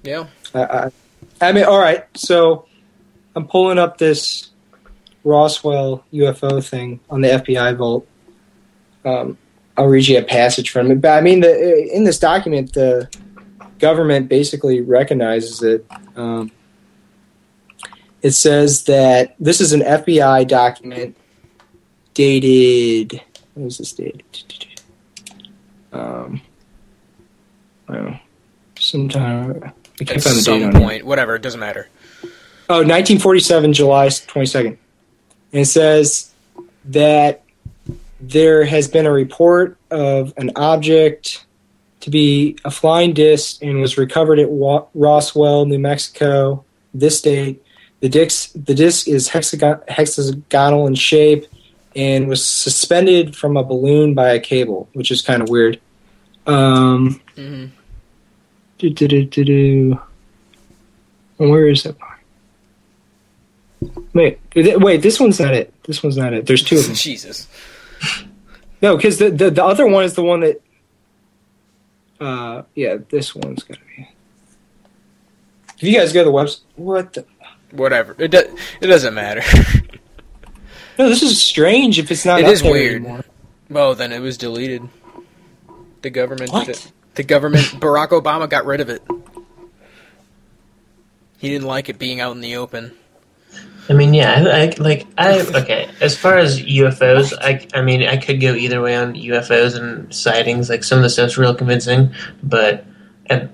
[0.04, 0.28] Yeah.
[0.54, 0.92] I, I,
[1.42, 2.06] I mean, all right.
[2.16, 2.68] So
[3.36, 4.52] I'm pulling up this
[5.24, 8.08] Roswell UFO thing on the FBI vault.
[9.04, 9.38] Um,
[9.78, 11.02] I'll read you a passage from it.
[11.02, 13.10] But I mean, the, in this document, the
[13.80, 15.86] government basically recognizes it.
[16.16, 16.52] Um,
[18.26, 21.16] it says that this is an FBI document
[22.16, 23.22] dated.
[23.54, 24.24] What is this dated?
[25.94, 26.42] Um,
[27.88, 28.20] well,
[28.80, 29.74] sometime.
[30.02, 30.80] I can't At find the date some on it.
[30.80, 31.88] point, whatever, it doesn't matter.
[32.68, 34.66] Oh, 1947, July 22nd.
[34.66, 34.78] And
[35.62, 36.34] it says
[36.86, 37.44] that
[38.20, 41.46] there has been a report of an object
[42.02, 46.66] to be a flying disc and was recovered at Wa- Roswell, New Mexico.
[46.94, 47.64] This date,
[48.06, 51.48] the disc the disc is hexagon- hexagonal in shape
[51.96, 55.80] and was suspended from a balloon by a cable, which is kind of weird.
[56.46, 57.66] Um, hmm
[58.78, 60.00] do, do, do, do, do.
[61.40, 61.96] And Where is that?
[64.14, 65.02] Wait, wait.
[65.02, 65.74] This one's not it.
[65.84, 66.46] This one's not it.
[66.46, 66.94] There's two of them.
[67.10, 67.48] Jesus.
[68.82, 70.62] No, because the, the the other one is the one that.
[72.20, 74.08] Uh, yeah, this one's gonna be.
[75.78, 77.14] If you guys go to the website, what?
[77.14, 77.26] The,
[77.72, 78.16] Whatever.
[78.20, 79.42] It do- it doesn't matter.
[81.00, 82.00] no, this is strange.
[82.00, 82.96] If it's not, It up is there weird.
[83.04, 83.26] Anymore.
[83.70, 84.88] well, then it was deleted.
[86.02, 86.68] The government What?
[86.68, 86.92] did it.
[87.16, 89.02] The government Barack Obama got rid of it.
[91.38, 92.92] He didn't like it being out in the open.
[93.88, 95.90] I mean, yeah, I, I like I okay.
[96.02, 100.14] As far as UFOs, I I mean, I could go either way on UFOs and
[100.14, 100.70] sightings.
[100.70, 102.86] Like some of the stuff's real convincing, but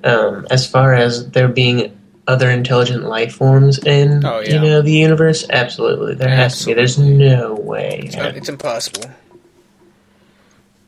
[0.03, 1.97] um, as far as there being
[2.27, 4.53] other intelligent life forms in Oh, yeah.
[4.53, 6.73] you know the universe, absolutely, there has to be.
[6.73, 8.01] There's no way.
[8.05, 9.09] It's, not, it's impossible.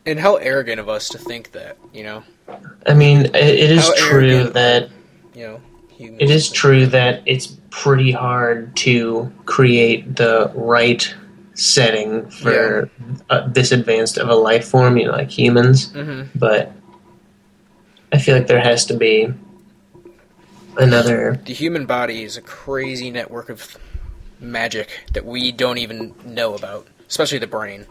[0.05, 2.23] And how arrogant of us to think that, you know,
[2.85, 4.89] I mean, it, it is How true that
[5.33, 5.61] you know,
[6.19, 11.13] It is true that it's pretty hard to create the right
[11.55, 12.89] setting for
[13.29, 15.91] uh, this advanced of a life form, you know, like humans.
[15.93, 16.27] Mhm.
[16.35, 16.71] But
[18.11, 19.33] I feel like there has to be
[20.77, 21.39] another.
[21.45, 23.77] The human body is a crazy network of
[24.39, 27.85] magic that we don't even know about, especially the brain.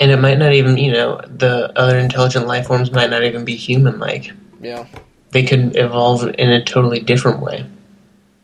[0.00, 3.44] And it might not even, you know, the other intelligent life forms might not even
[3.44, 4.32] be human like.
[4.60, 4.86] Yeah.
[5.30, 7.66] They could evolve in a totally different way.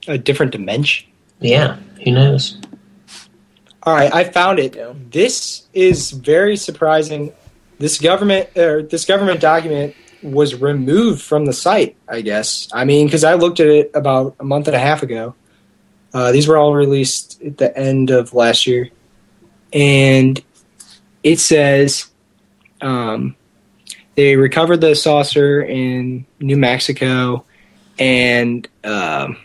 [0.09, 1.09] A different dimension.
[1.41, 2.59] Yeah, who knows?
[3.85, 4.75] All right, I found it.
[4.75, 4.95] Yeah.
[5.11, 7.33] This is very surprising.
[7.79, 9.95] This government or this government document
[10.25, 11.97] was removed from the site.
[12.09, 12.69] I guess.
[12.73, 15.35] I mean, because I looked at it about a month and a half ago.
[16.13, 18.89] Uh, these were all released at the end of last year,
[19.73, 20.43] and
[21.25, 22.07] it says
[22.81, 23.35] um,
[24.15, 27.45] they recovered the saucer in New Mexico,
[27.99, 29.37] and um,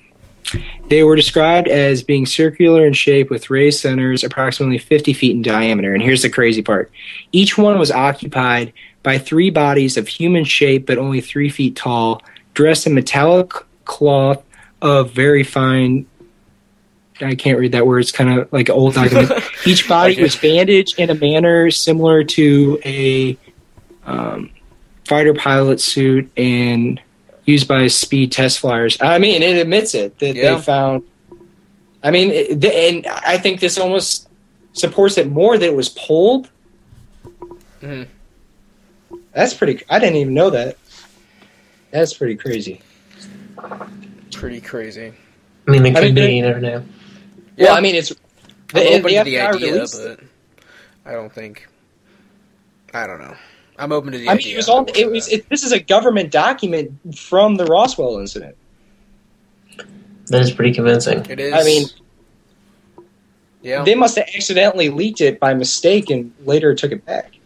[0.89, 5.41] they were described as being circular in shape with raised centers approximately 50 feet in
[5.41, 5.93] diameter.
[5.93, 6.91] And here's the crazy part
[7.31, 8.73] each one was occupied
[9.03, 12.21] by three bodies of human shape but only three feet tall,
[12.53, 13.51] dressed in metallic
[13.85, 14.43] cloth
[14.81, 16.05] of very fine.
[17.21, 17.99] I can't read that word.
[17.99, 19.31] It's kind of like an old document.
[19.65, 23.37] Each body was bandaged in a manner similar to a
[24.05, 24.51] um,
[25.05, 27.01] fighter pilot suit and
[27.45, 28.97] used by speed test flyers.
[29.01, 30.55] I mean, it admits it that Yeah.
[30.55, 31.03] they found.
[32.03, 34.29] I mean, it, and I think this almost
[34.73, 36.49] supports it more that it was pulled.
[37.81, 38.07] Mhm.
[39.33, 39.83] That's pretty.
[39.89, 40.77] I didn't even know that.
[41.91, 42.81] That's pretty crazy.
[44.31, 45.13] Pretty crazy.
[45.67, 46.83] I mean, it I could mean, be, you never know.
[47.57, 48.11] Well, I mean, it's.
[48.11, 48.17] I'm
[48.73, 50.19] the- open the to the idea, released but
[51.05, 51.67] I don't think.
[52.93, 53.35] I don't know.
[53.77, 54.31] I'm open to the idea.
[54.31, 54.85] I mean, it was all.
[54.95, 55.27] It was.
[55.27, 58.55] It, this is a government document from the Roswell incident.
[60.27, 61.25] That is pretty convincing.
[61.29, 61.53] It is.
[61.53, 61.87] I mean,
[63.61, 63.83] yeah.
[63.83, 67.38] they must have accidentally leaked it by mistake and later took it back.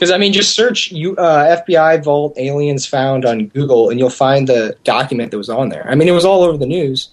[0.00, 4.08] Because I mean, just search you uh, FBI Vault aliens found on Google, and you'll
[4.08, 5.86] find the document that was on there.
[5.86, 7.10] I mean, it was all over the news.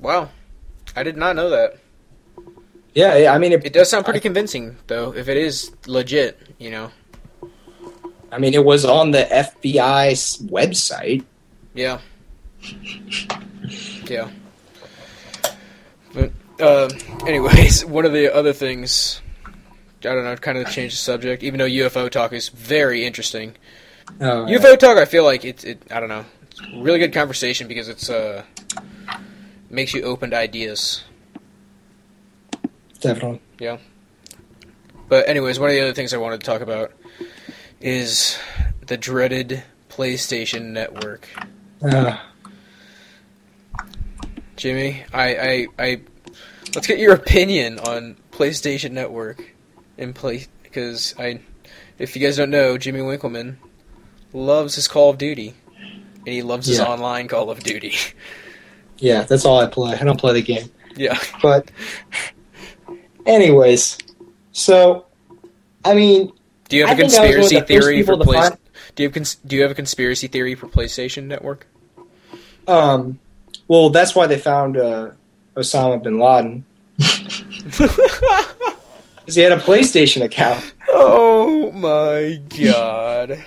[0.00, 0.30] Wow.
[0.96, 1.76] I did not know that.
[2.94, 6.70] Yeah, I mean, it, It does sound pretty convincing, though, if it is legit, you
[6.70, 6.90] know.
[8.32, 11.26] I mean, it was on the FBI's website.
[11.74, 12.00] Yeah.
[14.08, 14.30] Yeah.
[16.14, 16.88] But, uh,
[17.26, 19.20] anyways, one of the other things,
[20.00, 23.54] I don't know, kind of change the subject, even though UFO talk is very interesting.
[24.20, 27.12] Oh, UFO talk, I feel like it, it, I don't know, it's a really good
[27.12, 28.44] conversation because it's, uh,
[29.70, 31.04] makes you open to ideas.
[33.00, 33.40] definitely.
[33.58, 33.78] Yeah.
[35.08, 36.92] But anyways, one of the other things I wanted to talk about
[37.80, 38.38] is
[38.86, 41.28] the dreaded PlayStation Network.
[41.82, 42.18] Uh,
[44.56, 46.00] Jimmy, I, I, I
[46.74, 49.54] let's get your opinion on PlayStation Network
[49.98, 51.40] in play because I,
[51.98, 53.58] if you guys don't know, Jimmy Winkleman
[54.32, 56.84] loves his Call of Duty, and he loves his Yeah.
[56.86, 57.94] online Call of Duty.
[58.98, 59.94] yeah, that's all I play.
[59.98, 60.70] I don't play the game.
[60.96, 61.70] yeah, But,
[63.26, 63.98] anyways,
[64.52, 65.06] so
[65.84, 66.32] I mean,
[66.68, 68.36] do you have a I think I was one of conspiracy the theory for Play?
[68.40, 68.58] find-
[68.94, 71.66] Do you have Do you have a conspiracy theory for PlayStation Network?
[72.66, 73.18] um,
[73.68, 75.10] well, that's why they found uh,
[75.56, 76.64] Osama bin Laden.
[79.28, 80.72] because he had a PlayStation account.
[80.88, 83.44] Oh my god.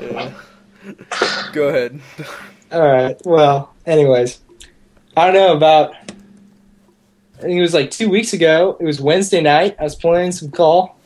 [0.00, 0.32] Yeah.
[1.52, 2.00] Go ahead.
[2.72, 3.16] All right.
[3.24, 4.40] Well, anyways,
[5.16, 5.94] I don't know about.
[5.94, 8.76] I think it was like two weeks ago.
[8.80, 9.76] It was Wednesday night.
[9.78, 10.98] I was playing some call.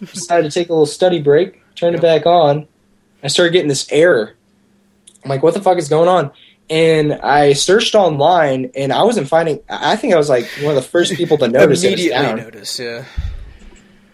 [0.00, 1.62] Decided to take a little study break.
[1.76, 2.66] Turned it back on.
[3.22, 4.34] I started getting this error.
[5.22, 6.32] I'm like, what the fuck is going on?
[6.68, 9.60] And I searched online, and I wasn't finding.
[9.68, 12.36] I think I was like one of the first people to notice it Immediately down.
[12.38, 13.04] notice, yeah.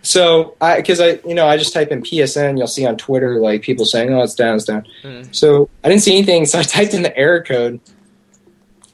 [0.03, 3.41] So I, because I, you know, I just type in PSN, you'll see on Twitter
[3.41, 5.23] like people saying, "Oh, it's down, it's down." Hmm.
[5.31, 7.81] So I didn't see anything, so I typed in the error code,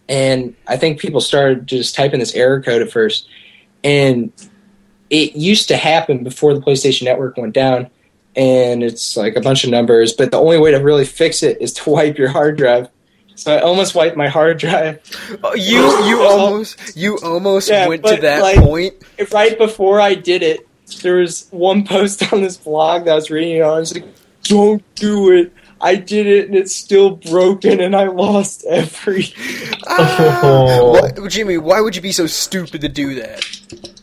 [0.08, 3.26] and I think people started just typing this error code at first,
[3.82, 4.32] and
[5.10, 7.88] it used to happen before the PlayStation Network went down,
[8.36, 11.60] and it's like a bunch of numbers, but the only way to really fix it
[11.60, 12.88] is to wipe your hard drive.
[13.38, 15.00] So I almost wiped my hard drive
[15.44, 18.94] Oh, you you almost you almost Yeah, went to that like- point.
[19.32, 20.66] right before I did it,
[21.02, 23.56] there was one post on this blog that I was reading.
[23.62, 24.04] And I was like,
[24.42, 29.32] "Don't do it." I did it, and it's still broken, and I lost every.
[29.86, 30.80] Ah,
[31.14, 33.46] Why- Jimmy, why would you be so stupid to do that?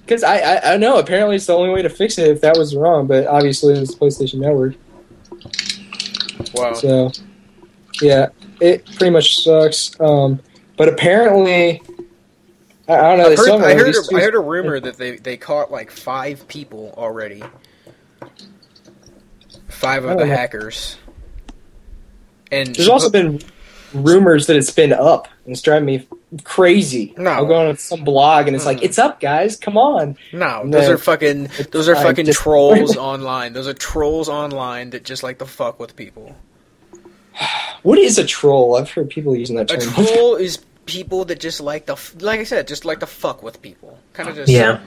[0.06, 2.58] Because I, I, I know apparently it's the only way to fix it if that
[2.58, 4.76] was wrong, but obviously it's PlayStation Network.
[6.54, 6.74] Wow.
[6.74, 7.12] So,
[8.02, 8.28] yeah,
[8.60, 10.00] it pretty much sucks.
[10.00, 10.40] Um,
[10.78, 11.82] but apparently,
[12.88, 13.26] I, I don't know.
[13.32, 15.72] I heard, I, heard these a, two- I heard a rumor that they, they caught
[15.72, 17.44] like five people already.
[19.70, 20.32] Five of the know.
[20.36, 20.98] hackers.
[22.52, 23.42] And There's also been
[23.94, 26.08] rumors that it's been up, and it's driving me
[26.44, 27.14] crazy.
[27.18, 27.32] No.
[27.32, 28.84] I'll go on some blog, and it's like, Mm.
[28.84, 29.58] "It's up, guys!
[29.58, 30.80] Come on!" no, No.
[30.80, 33.54] those are fucking those are fucking just- trolls online.
[33.54, 36.36] Those are trolls online that just like to fuck with people.
[37.86, 38.78] What is a troll?
[38.78, 39.80] I've heard people using that term.
[39.80, 40.06] A term.
[40.08, 40.58] troll is
[40.88, 44.00] people that just like the like I said, just like to fuck with people.
[44.14, 44.80] Kind of just Yeah.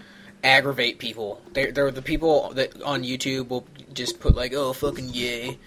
[0.42, 1.40] aggravate people.
[1.53, 5.59] They're, they're the people that on YouTube will just put like, oh fucking yay,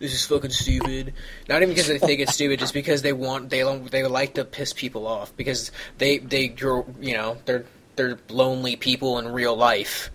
[0.00, 1.14] this is fucking stupid.
[1.48, 4.44] Not even because they think it's stupid, just because they want they they like to
[4.44, 9.54] piss people off because they they grow you know they're they're lonely people in real
[9.54, 10.10] life,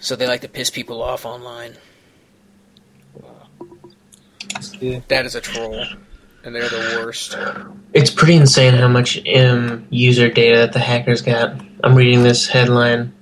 [0.00, 1.76] so they like to piss people off online.
[4.80, 5.00] Yeah.
[5.08, 5.84] That is a troll,
[6.44, 7.36] and they're the worst.
[7.92, 11.54] It's pretty insane how much um, user data that the hackers got.
[11.82, 13.12] I'm reading this headline.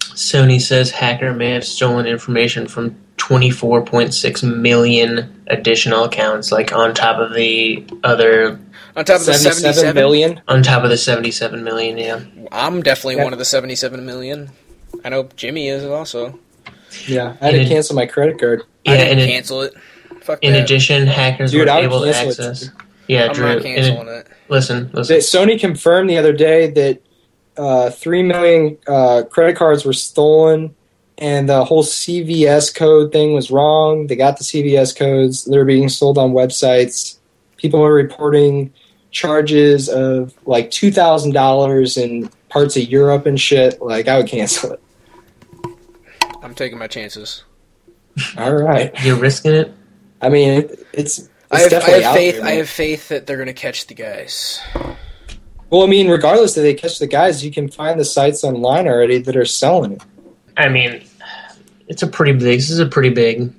[0.00, 7.18] Sony says hacker may have stolen information from 24.6 million additional accounts, like on top
[7.18, 8.58] of the other,
[8.96, 10.40] On top of the seventy-seven million.
[10.48, 11.98] on top of the 77 million.
[11.98, 13.24] Yeah, I'm definitely Yeah.
[13.24, 14.50] one of the 77 million.
[15.04, 16.38] I know Jimmy is also.
[17.06, 18.62] Yeah, I had In to ad- cancel my credit card.
[18.86, 19.04] I yeah.
[19.04, 19.74] didn't In, cancel it.
[20.28, 20.64] Fuck in that.
[20.64, 22.70] addition, hackers Dude, were I able to cancel it, access.
[23.06, 23.46] Yeah, I'm Drew.
[23.46, 24.26] not in- it.
[24.50, 25.16] listen, That listen.
[25.48, 27.00] Sony confirmed the other day that
[27.56, 30.74] uh, three million uh, credit cards were stolen,
[31.16, 34.06] and the whole CVS code thing was wrong.
[34.08, 37.16] They got the CVS codes; they're being sold on websites.
[37.56, 38.70] People are reporting
[39.10, 43.80] charges of like two thousand dollars in parts of Europe and shit.
[43.80, 44.80] Like, I would cancel it.
[46.42, 47.44] I'm taking my chances.
[48.36, 48.92] All right.
[49.02, 49.72] You're risking it.
[50.20, 51.18] I mean, it, it's.
[51.18, 52.36] it's I have, I have out faith.
[52.36, 54.60] there, I have faith that they're gonna catch the guys.
[55.70, 58.88] Well, I mean, regardless if they catch the guys, you can find the sites online
[58.88, 60.02] already that are selling it.
[60.56, 61.04] I mean,
[61.88, 62.58] it's a pretty big.
[62.58, 63.52] This is a pretty big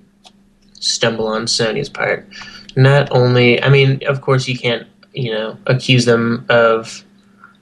[0.74, 2.28] stumble on Sony's part.
[2.76, 7.03] Not only, I mean, of course, you can't, you know, accuse them of.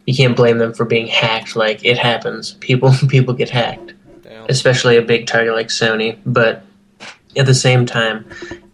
[0.05, 1.57] You can't blame them for being hacked.
[1.57, 2.53] Like it happens.
[2.53, 3.93] People people get hacked,
[4.23, 4.45] Damn.
[4.47, 6.17] especially a big target like Sony.
[6.25, 6.63] But
[7.35, 8.25] at the same time,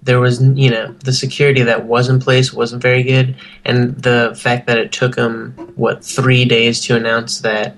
[0.03, 4.37] there was, you know, the security that was in place wasn't very good, and the
[4.37, 7.77] fact that it took them what three days to announce that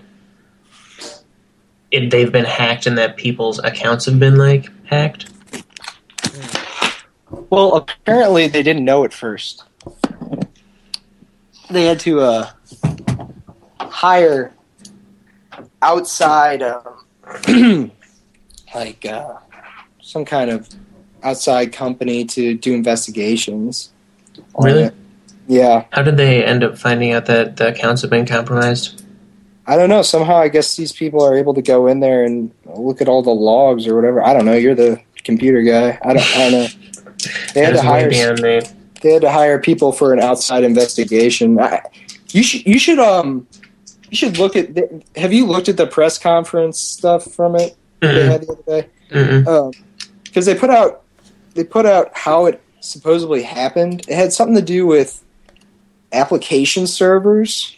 [1.91, 5.28] it, they've been hacked and that people's accounts have been like hacked.
[7.49, 9.63] Well, apparently they didn't know at first.
[11.69, 12.49] They had to uh,
[13.80, 14.53] hire
[15.82, 17.91] outside, um,
[18.76, 19.36] like uh,
[20.01, 20.67] some kind of
[21.26, 23.91] outside company to do investigations.
[24.59, 24.91] Really?
[25.47, 29.03] Yeah, How did they end up finding out that the accounts have been compromised?
[29.67, 30.01] I don't know.
[30.01, 33.21] Somehow, I guess these people are able to go in there and look at all
[33.21, 34.23] the logs or whatever.
[34.23, 34.53] I don't know.
[34.53, 35.99] You're the computer guy.
[36.03, 36.38] I don't.
[36.38, 36.67] I don't know.
[37.55, 38.09] They had to hire.
[38.09, 41.59] they had to hire people for an outside investigation.
[41.59, 41.82] I,
[42.30, 43.47] you should you should um
[44.11, 47.76] you should look at the, have you looked at the press conference stuff from it
[48.01, 49.71] they Mm-mm, had the other day
[50.26, 51.04] because they put out
[51.55, 54.01] they put out how it supposedly happened.
[54.07, 55.23] It had something to do with
[56.11, 57.75] application servers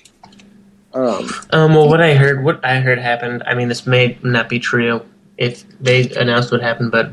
[0.93, 3.43] Um, Um, well, what I heard, what I heard happened.
[3.45, 5.01] I mean, this may not be true
[5.37, 7.11] if they announced what happened, but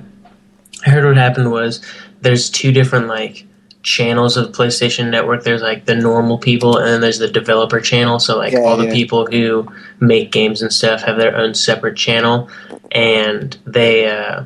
[0.86, 1.82] I heard what happened was
[2.22, 3.44] there's two different like
[3.82, 5.44] channels of PlayStation Network.
[5.44, 8.18] There's like the normal people, and then there's the developer channel.
[8.18, 11.96] So like Yeah, all the people who make games and stuff have their own separate
[11.96, 12.48] channel,
[12.92, 14.44] and they uh,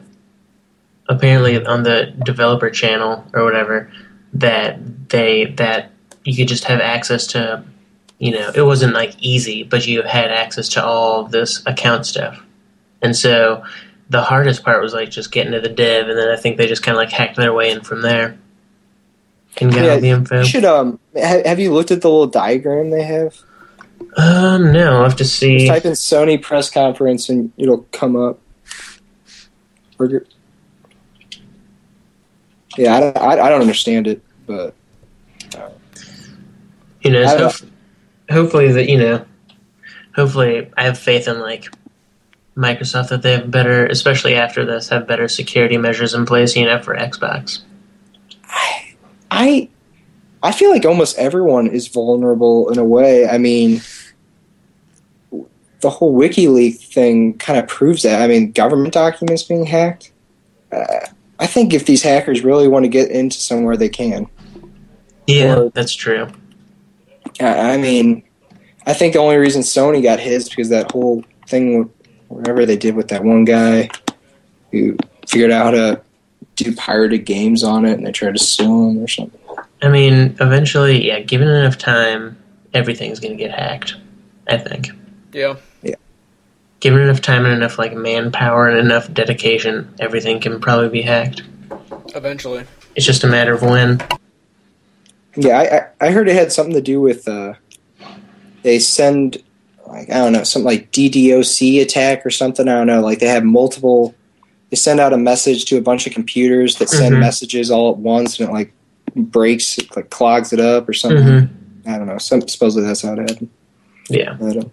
[1.08, 3.90] apparently on the developer channel or whatever
[4.34, 5.90] that they that
[6.24, 7.64] you could just have access to
[8.18, 12.42] you know, it wasn't like easy, but you had access to all this account stuff.
[13.00, 13.62] And so
[14.10, 16.66] the hardest part was like just getting to the dev, and then I think they
[16.66, 18.36] just kind of like hacked their way in from there
[19.58, 20.38] and got Yeah, all the info.
[20.40, 20.98] you should um.
[21.16, 23.38] Ha- have you looked at the little diagram they have?
[24.16, 25.68] Um, no, I'll have to Just see.
[25.68, 28.40] type in Sony press conference and it'll come up.
[30.00, 30.24] Or
[32.78, 34.74] Yeah, I don't, I, I don't understand it, but
[37.02, 37.70] You know, I don't
[38.30, 39.24] hopefully that you know,
[40.14, 41.66] hopefully I have faith in like
[42.56, 46.56] Microsoft that they have better, especially after this, have better security measures in place.
[46.56, 47.62] You know, for Xbox.
[49.30, 49.68] I
[50.42, 53.28] I feel like almost everyone is vulnerable in a way.
[53.28, 53.80] I mean,
[55.80, 58.22] the whole WikiLeaks thing kind of proves that.
[58.22, 60.12] I mean, government documents being hacked.
[60.72, 61.06] Uh,
[61.38, 64.26] I think if these hackers really want to get into somewhere, they can.
[65.26, 66.28] Yeah, Or- that's true.
[67.40, 68.22] I I mean,
[68.86, 71.90] I think the only reason Sony got hit is because that whole thing,
[72.28, 73.90] whatever they did with that one guy
[74.72, 74.96] who
[75.28, 76.00] figured out how to
[76.56, 79.38] do pirated games on it, and they tried to sue him or something.
[79.82, 82.36] I mean, eventually, yeah, given enough time,
[82.74, 83.94] everything's going to get hacked.
[84.48, 84.88] I think.
[85.32, 85.56] Yeah.
[86.80, 91.42] Given enough time and enough like manpower and enough dedication, everything can probably be hacked.
[92.14, 92.64] Eventually.
[92.94, 94.00] It's just a matter of when.
[95.36, 97.54] Yeah, I, I I heard it had something to do with uh,
[98.62, 99.42] they send
[99.86, 102.68] like I don't know something like DDoS attack or something.
[102.68, 103.00] I don't know.
[103.00, 104.14] Like they have multiple.
[104.70, 107.20] They send out a message to a bunch of computers that send Mhm.
[107.20, 108.72] messages all at once, and it like
[109.16, 111.24] breaks, it, like clogs it up or something.
[111.24, 112.18] hmm I don't know.
[112.18, 113.48] Some supposedly that's how it happened.
[114.10, 114.36] Yeah.
[114.38, 114.64] But, uh,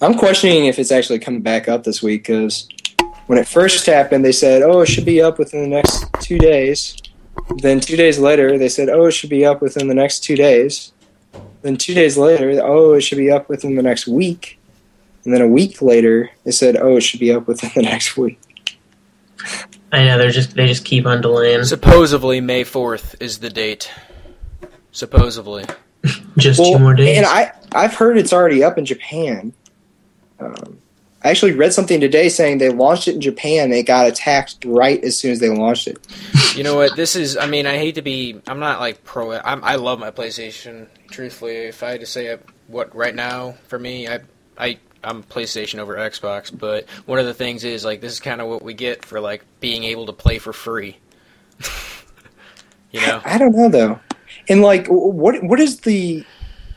[0.00, 2.68] I'm questioning if it's actually coming back up this week because
[3.26, 6.38] when it first happened, they said, "Oh, it should be up within the next two
[6.38, 6.96] days."
[7.58, 10.36] Then two days later, they said, "Oh, it should be up within the next two
[10.36, 10.92] days."
[11.62, 14.58] Then two days later, "Oh, it should be up within the next week."
[15.24, 18.16] And then a week later, they said, "Oh, it should be up within the next
[18.16, 18.38] week."
[19.92, 21.64] I know they're just they just keep on delaying.
[21.64, 23.90] Supposedly May 4th is the date.
[24.90, 25.64] Supposedly.
[26.36, 27.16] just Well, two more days.
[27.16, 29.52] And I, I've heard it's already up in Japan.
[30.44, 30.78] Um,
[31.24, 33.70] I actually read something today saying they launched it in Japan.
[33.70, 35.98] They got attacked right as soon as they launched it.
[36.54, 36.96] You know what?
[36.96, 37.36] This is.
[37.38, 38.40] I mean, I hate to be.
[38.46, 39.32] I'm not like pro.
[39.32, 40.86] I'm, I love my PlayStation.
[41.08, 44.20] Truthfully, if I had to say it, what right now for me, I
[44.58, 46.56] I I'm PlayStation over Xbox.
[46.56, 49.18] But one of the things is like this is kind of what we get for
[49.18, 50.98] like being able to play for free.
[52.92, 53.22] you know.
[53.24, 54.00] I don't know though.
[54.48, 56.24] And like, what what is the?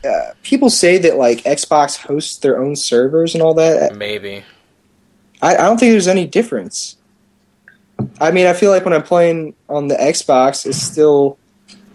[0.07, 3.95] Uh, people say that like Xbox hosts their own servers and all that.
[3.95, 4.43] Maybe.
[5.41, 6.97] I, I don't think there's any difference.
[8.19, 11.37] I mean, I feel like when I'm playing on the Xbox, it's still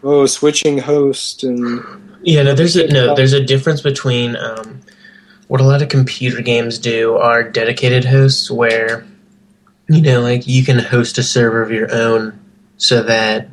[0.03, 1.83] oh switching host and
[2.23, 4.81] Yeah, no, there's a no, there's a difference between um,
[5.49, 9.07] what a lot of computer games do are dedicated hosts, where
[9.89, 12.39] you know, like you can host a server of your own,
[12.77, 13.49] so that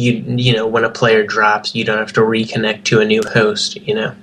[0.00, 3.22] you you know when a player drops, you don't have to reconnect to a new
[3.22, 4.14] host, you know,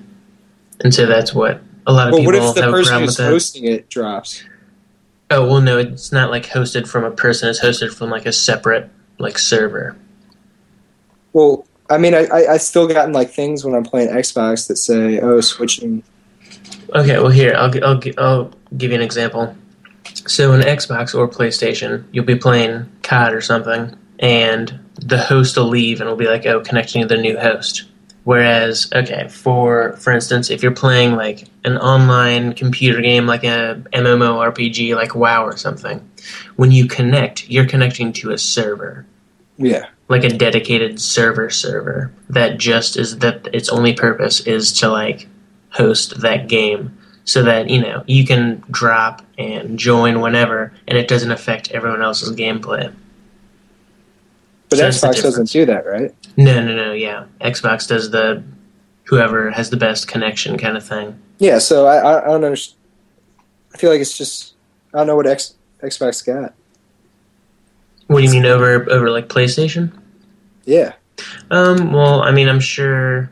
[0.82, 2.92] and so that's what a lot of But people what if the have a person
[2.92, 4.44] problem who's with hosting it drops?
[5.30, 8.34] Oh well, no, it's not like hosted from a person; it's hosted from like a
[8.34, 9.96] separate like server.
[11.34, 14.78] Well, I mean, I, I, I still gotten like things when I'm playing Xbox that
[14.78, 16.04] say, "Oh, switching."
[16.96, 19.56] Okay, well here I'll I'll I'll give you an example.
[20.26, 25.68] So in Xbox or PlayStation, you'll be playing COD or something, and the host will
[25.68, 27.86] leave and will be like, "Oh, connecting to the new host."
[28.24, 33.82] Whereas, okay, for for instance, if you're playing like an online computer game like a
[33.94, 36.10] MMORPG like WoW or something,
[36.58, 39.06] when you connect, you're connecting to a server.
[39.58, 44.90] Yeah, like a dedicated server server that just is that its only purpose is to
[44.90, 45.28] like
[45.70, 51.08] host that game so that you know you can drop and join whenever and it
[51.08, 52.94] doesn't affect everyone else's gameplay
[54.70, 56.14] but So Xbox doesn't do that, right?
[56.40, 58.44] no no no yeah xbox does the
[59.06, 62.78] whoever has the best connection kind of thing Yeah, so I, I, I don't understand.
[63.74, 64.54] I feel like it's just
[64.94, 66.54] I don't know what X, Xbox got.
[68.08, 69.92] what do you mean over over like playstation
[70.66, 70.94] Yeah,
[71.52, 73.32] um well i mean i'm sure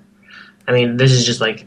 [0.67, 1.65] i mean this is just like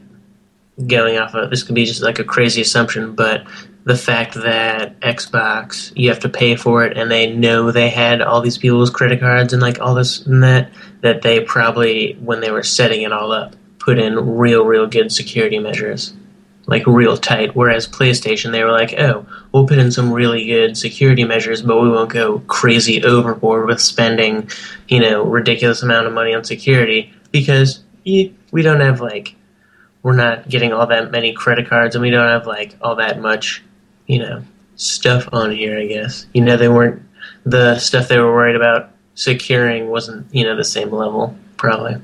[0.87, 3.45] going off of this could be just like a crazy assumption, but
[3.89, 8.21] the fact that Xbox you have to pay for it, and they know they had
[8.21, 10.71] all these people's credit cards and like all this and that,
[11.01, 15.11] that they probably when they were setting it all up put in real, real good
[15.11, 16.13] security measures,
[16.67, 17.57] like real tight.
[17.57, 21.81] Whereas PlayStation, they were like, oh, we'll put in some really good security measures, but
[21.81, 24.51] we won't go crazy overboard with spending,
[24.89, 29.35] you know, ridiculous amount of money on security because eh, we don't have like
[30.03, 33.19] we're not getting all that many credit cards and we don't have like all that
[33.19, 33.65] much,
[34.09, 34.43] you know,
[34.75, 36.27] stuff on here, I guess.
[36.35, 37.01] You know, they weren't
[37.47, 41.95] the stuff they were worried about securing wasn't, you know, the same level, probably.
[41.95, 42.03] I mean,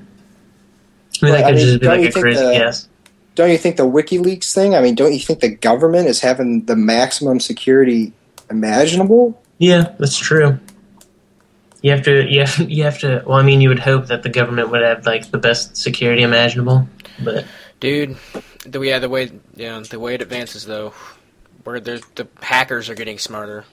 [1.23, 2.89] Well, that I mean, just be don't like you a think crazy the- guess.
[3.35, 4.77] Don't you think the WikiLeaks thing?
[4.77, 8.13] I mean, don't you think the government is having the maximum security
[8.49, 9.43] imaginable?
[9.59, 10.61] Yeah, that's true.
[11.83, 13.25] You have to, you have, you have to.
[13.27, 16.23] Well, I mean, you would hope that the government would have like the best security
[16.23, 16.89] imaginable,
[17.25, 17.45] but
[17.81, 18.17] Dude,
[18.65, 20.95] the yeah, the way yeah, the way it advances though,
[21.65, 23.65] where there's the hackers are getting smarter.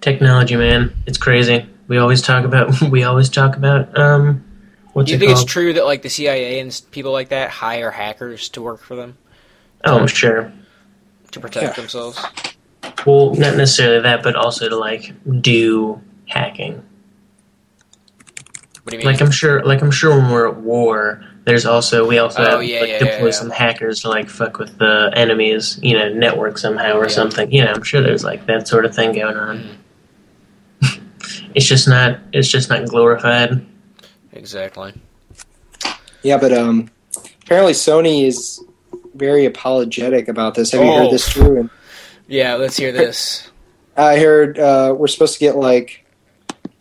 [0.00, 1.66] technology, man, it's crazy.
[1.88, 4.44] We always talk about, we always talk about, um,
[4.92, 7.50] what's Do you it think it's true that like the CIA and people like that
[7.50, 9.16] hire hackers to work for them
[9.84, 10.52] Oh, I'm sure.
[11.32, 11.72] to protect Yeah.
[11.72, 12.18] themselves?
[13.06, 15.12] Well, not necessarily that, but also to like
[15.42, 16.82] do hacking.
[18.82, 19.06] What do you mean?
[19.06, 22.50] Like I'm sure, like I'm sure when we're at war, there's also we also Oh,
[22.60, 23.30] have, yeah, like yeah, deploy yeah, yeah.
[23.30, 27.08] some hackers to like fuck with the enemies, you know network somehow or Yeah.
[27.14, 27.52] something.
[27.52, 29.58] You know, I'm sure there's like that sort of thing going on.
[30.82, 31.50] Mm-hmm.
[31.54, 32.18] it's just not.
[32.32, 33.64] It's just not glorified.
[34.32, 34.94] exactly.
[36.22, 36.90] Yeah, but um,
[37.42, 38.62] apparently Sony is
[39.14, 40.72] very apologetic about this.
[40.72, 40.98] Have you Oh.
[41.04, 41.60] heard this, Drew?
[41.60, 41.70] And
[42.26, 43.50] Yeah, let's hear this.
[43.96, 46.04] I heard uh, we're supposed to get like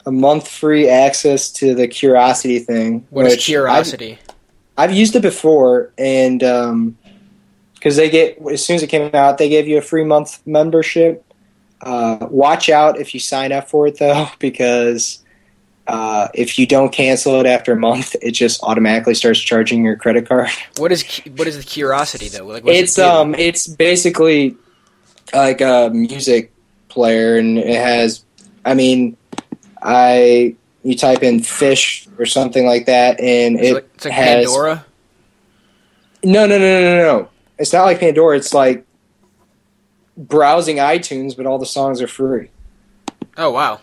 [0.05, 3.05] a month free access to the Qriocity thing.
[3.09, 4.13] What is Qriocity?
[4.13, 4.32] I've,
[4.77, 6.39] I've used it before, and
[7.73, 10.41] because they get as soon as it came out, they gave you a free month
[10.45, 11.23] membership.
[11.81, 15.19] Uh, watch out if you sign up for it though, because
[15.85, 19.97] uh, if you don't cancel it after a month, it just automatically starts charging your
[19.97, 20.49] credit card.
[20.77, 21.03] What is
[21.35, 22.45] what is the Qriocity though?
[22.45, 24.55] Like, it's it um it's basically
[25.33, 26.51] like a music
[26.93, 28.23] player and it has
[28.65, 29.17] i mean
[29.81, 34.13] i you type in fish or something like that and it's it like, it's like
[34.13, 34.85] has Pandora.
[36.23, 38.85] no no no no no no it's not like pandora it's like
[40.17, 42.49] browsing itunes but all the songs are free
[43.35, 43.79] Oh wow.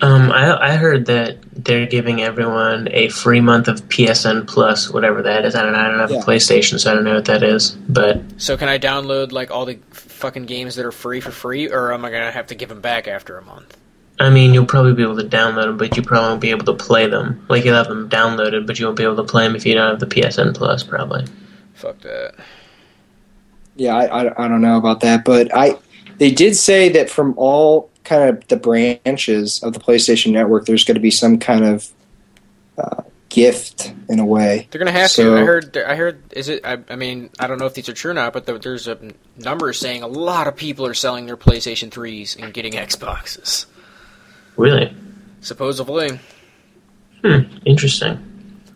[0.00, 5.22] Um, I I heard that they're giving everyone a free month of PSN Plus, whatever
[5.22, 5.56] that is.
[5.56, 5.78] I don't know.
[5.80, 6.20] I don't have Yeah.
[6.20, 7.70] a PlayStation, so I don't know what that is.
[7.88, 11.68] But So can I download like all the fucking games that are free for free,
[11.68, 13.76] or am I gonna have to give them back after a month?
[14.20, 16.64] I mean, you'll probably be able to download them, but you probably won't be able
[16.66, 17.46] to play them.
[17.48, 19.74] Like you'll have them downloaded, but you won't be able to play them if you
[19.74, 21.24] don't have the PSN Plus, probably.
[21.74, 22.34] Fuck that.
[23.76, 25.76] yeah I, I, I don't know about that but i
[26.18, 30.82] they did say that from all kind of the branches of the playstation network there's
[30.84, 31.88] going to be some kind of
[32.76, 35.40] uh, gift in a way They're gonna have So- to.
[35.40, 35.76] I heard.
[35.76, 36.20] I heard.
[36.32, 36.64] Is it?
[36.64, 38.88] I, I mean, I don't know if these are true or not, but there- there's
[38.88, 38.98] a
[39.36, 43.66] number saying a lot of people are selling their PlayStation threes and getting Xboxes.
[44.58, 44.94] Really?
[45.40, 46.18] Supposedly.
[47.24, 47.40] Hmm.
[47.64, 48.24] Interesting.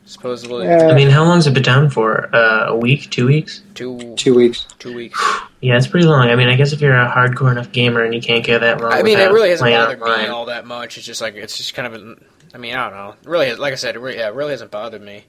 [0.04, 0.66] Supposedly.
[0.66, 0.88] Yeah.
[0.88, 2.34] I mean, how long's it been down for?
[2.34, 3.10] Uh, a week?
[3.10, 3.62] Two weeks?
[3.74, 5.20] two two weeks two weeks.
[5.62, 6.28] Yeah, it's pretty long.
[6.28, 8.80] I mean, I guess if you're a hardcore enough gamer and you can't go that
[8.80, 8.90] long.
[8.90, 10.22] I mean, it really hasn't bothered online.
[10.22, 10.96] me all that much.
[10.98, 12.02] It's just like it's just kind of.
[12.02, 12.16] A,
[12.52, 13.10] I mean, I don't know.
[13.10, 15.24] It really, like I said, it really, yeah, it really hasn't bothered me,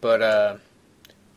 [0.00, 0.56] but uh,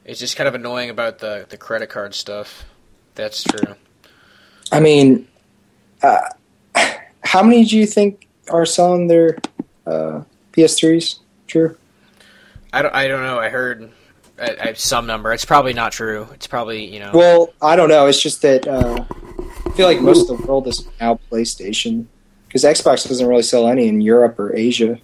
[0.03, 2.65] it's just kind of annoying about the the credit card stuff.
[3.13, 3.75] That's true.
[4.71, 5.27] I mean,
[6.01, 6.29] uh,
[7.23, 9.37] how many do you think are selling their
[9.85, 10.23] uh,
[10.53, 11.19] PS3s?
[11.47, 11.77] True.
[12.71, 13.39] I don't, I don't know.
[13.39, 13.91] I heard
[14.39, 15.33] I, I, some number.
[15.33, 16.27] It's probably not true.
[16.33, 17.11] It's probably you know.
[17.13, 18.05] Well, I don't know.
[18.05, 19.03] It's just that uh,
[19.65, 22.05] I feel like most of the world is now PlayStation
[22.47, 24.99] because Xbox doesn't really sell any in Europe or Asia.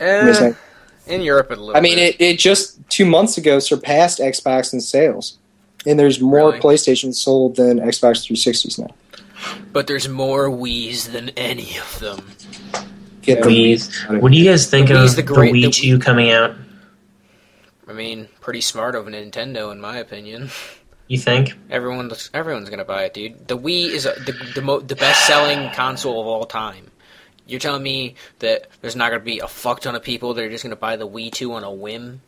[0.00, 0.52] I mean, it's eh,
[1.06, 1.76] in Europe, a little.
[1.76, 2.16] I mean, bit.
[2.20, 5.38] it, it just two months ago surpassed Xbox in sales,
[5.86, 6.60] and there's more Really?
[6.60, 8.94] PlayStations sold than Xbox 360s now.
[9.72, 12.30] But there's more Wii's than any of them.
[13.22, 14.02] Get the Wii's.
[14.20, 16.54] What do you guys think The of Wii's the, the Wii the- 2 coming out?
[17.88, 20.50] I mean, pretty smart of Nintendo, in my opinion.
[21.08, 21.54] You think?
[21.70, 23.46] Everyone, everyone's gonna buy it, dude.
[23.46, 26.90] The Wii is a, the the, mo- the best selling console of all time.
[27.46, 30.50] You're telling me that there's not gonna be a fuck ton of people that are
[30.50, 32.20] just gonna buy the Wii 2 on a whim?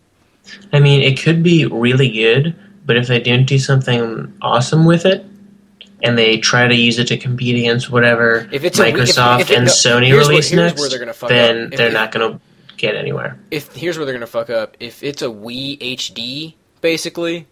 [0.73, 2.55] I mean, it could be really good,
[2.87, 5.25] but if they don't do something awesome with it,
[6.03, 9.41] and they try to use it to compete against whatever If it's a if- Microsoft
[9.41, 11.65] if it- and no, Sony here's where- release here's next, where they're gonna fuck then
[11.67, 11.71] up.
[11.73, 12.41] They're if- not going to
[12.77, 13.39] get anywhere.
[13.51, 14.77] If here's where they're gonna fuck up.
[14.79, 17.47] If it's a Wii HD basically,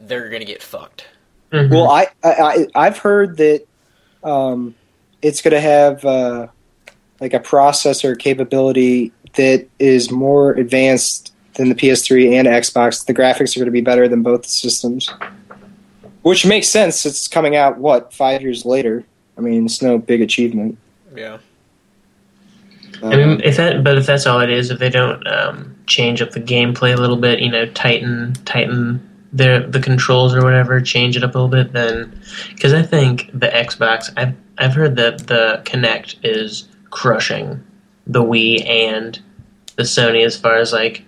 [0.00, 1.06] they're gonna get fucked.
[1.52, 1.70] Mhm.
[1.70, 3.62] Well, I, I I- I've heard that
[4.24, 4.74] um,
[5.20, 6.46] it's going to have uh,
[7.20, 13.04] like a processor capability that is more advanced than the PS3 and Xbox.
[13.04, 15.10] The graphics are going to be better than both systems,
[16.22, 17.06] which makes sense.
[17.06, 19.04] It's coming out what five years later.
[19.36, 20.78] I mean, it's no big achievement.
[21.14, 21.38] Yeah.
[23.02, 26.22] I mean, if that, but if that's all it is, if they don't um, change
[26.22, 30.80] up the gameplay a little bit, you know, tighten tighten the the controls or whatever,
[30.80, 32.16] change it up a little bit, then
[32.50, 37.64] because I think the Xbox, I've I've heard that the Kinect is crushing
[38.06, 39.20] the Wii and
[39.76, 41.04] the Sony as far as like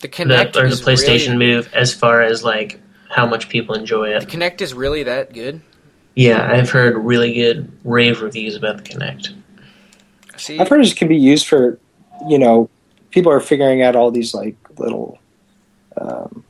[0.00, 2.80] The the, or the PlayStation really, Move as far as like
[3.12, 4.20] how much people enjoy it.
[4.20, 4.40] The it.
[4.40, 5.60] Kinect is really that good.
[6.14, 9.34] Yeah, I've heard really good rave reviews about the Kinect.
[10.36, 11.78] See, I've heard it can be used for,
[12.28, 12.68] you know,
[13.10, 15.18] people are figuring out all these like little,
[15.96, 16.44] um,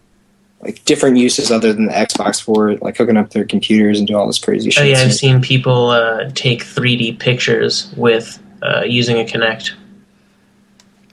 [0.61, 4.07] like different uses other than the Xbox for it, like hooking up their computers and
[4.07, 4.83] do all this crazy shit.
[4.83, 9.73] Oh yeah, I've seen people uh, take 3D pictures with uh, using a Kinect.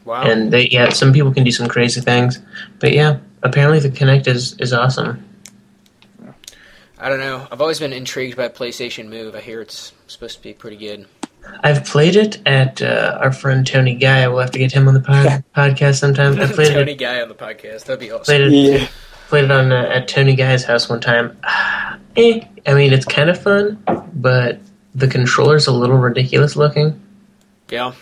[0.06, 0.22] wow.
[0.22, 2.40] and they yeah some people can do some crazy things
[2.80, 5.24] but yeah apparently the Kinect is is awesome
[7.00, 7.48] I don't know.
[7.52, 9.36] I've always been intrigued by PlayStation Move.
[9.36, 11.06] I hear it's supposed to be pretty good.
[11.64, 14.94] i've played it at uh, our friend tony guy we'll have to get him on
[14.94, 17.86] the pod- podcast sometime i played Tony it Guy on the podcast.
[17.86, 18.26] That'd be awesome.
[18.26, 18.88] played it Yeah,
[19.30, 21.40] played it on uh, at tony guy's house one time
[22.18, 23.82] eh, i mean it's kind of fun
[24.14, 24.60] but
[24.94, 27.02] the controller's a little ridiculous looking
[27.70, 27.94] Yeah.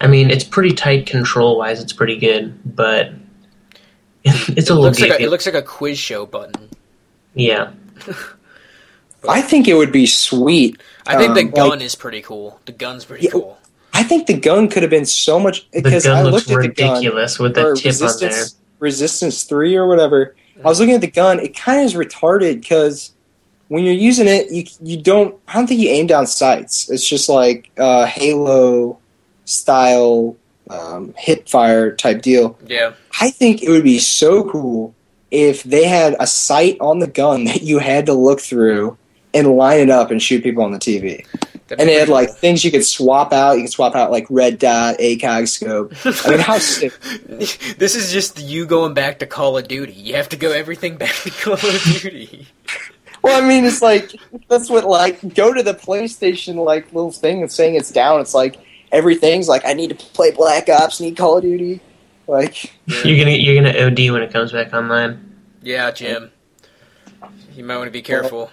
[0.00, 3.10] i mean it's pretty tight control wise it's pretty good but
[4.24, 6.70] it's It a little looks like a, it looks like a quiz show button.
[7.34, 7.72] yeah
[9.28, 10.80] I think it would be sweet.
[11.06, 12.60] I think the Um, gun like- is pretty cool.
[12.66, 13.58] The gun's pretty Yeah, cool.
[13.94, 16.64] I think the gun could have been so much the because I gun looks looked
[16.64, 20.34] at the gun ridiculous with the that tip on there resistance resistance three or whatever.
[20.64, 21.40] I was looking at the gun.
[21.40, 23.12] It kind of is retarded because
[23.68, 25.34] when you're using it, you you don't.
[25.48, 26.88] I don't think you aim down sights.
[26.90, 28.98] It's just like uh, Halo
[29.44, 30.36] style
[30.70, 32.58] um, hip fire type deal.
[32.66, 32.92] Yeah.
[33.20, 34.94] I think it would be so cool
[35.30, 38.96] if they had a sight on the gun that you had to look through
[39.34, 41.24] and line it up and shoot people on the TV.
[41.68, 43.52] That'd And be it had pretty like things you could swap out.
[43.52, 45.92] You could swap out like red dot, ACOG scope.
[46.26, 46.98] I mean, how sick?
[47.78, 49.92] this is just you going back to Call of Duty.
[49.92, 52.46] You have to go everything back to Call of Duty.
[53.22, 54.12] Well, I mean, it's like
[54.48, 58.20] that's what like go to the PlayStation like little thing and saying it's down.
[58.20, 58.58] It's like
[58.92, 61.80] everything's like I need to play Black Ops, need Call of Duty.
[62.26, 62.72] Like
[63.04, 65.34] You're gonna you're gonna OD when it comes back online.
[65.62, 66.30] Yeah, Jim.
[67.54, 68.50] You might want to be careful.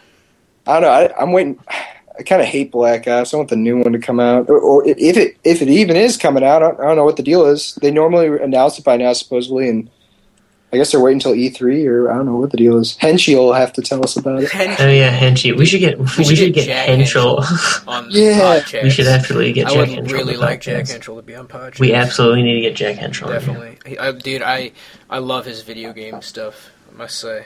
[0.68, 0.90] I don't know.
[0.90, 1.60] I, I'm waiting.
[2.18, 3.34] I kind of hate Black Ops.
[3.34, 5.98] I want the new one to come out, or, or if it if it even
[5.98, 6.64] is coming out.
[6.64, 7.76] I don't, I don't know what the deal is.
[7.82, 9.90] They normally announce it by now, supposedly, and
[10.72, 12.96] I guess they're waiting until E3, or I don't know what the deal is.
[12.96, 14.50] Henschel will have to tell us about it.
[14.56, 15.52] Oh yeah, Henchie.
[15.52, 17.44] We should get we, should should, get get, Jack Henschel.
[17.86, 18.38] on Yeah.
[18.38, 18.84] the podcast.
[18.84, 20.18] we should actually get I Jack would Henschel.
[20.18, 20.92] really like Jack podcast.
[20.94, 21.80] Henschel to be on podcast.
[21.80, 23.28] We absolutely need to get Jack Henschel.
[23.28, 23.78] definitely.
[23.86, 24.72] He- I, dude, I
[25.10, 26.70] I love his video game stuff.
[26.94, 27.44] I must say.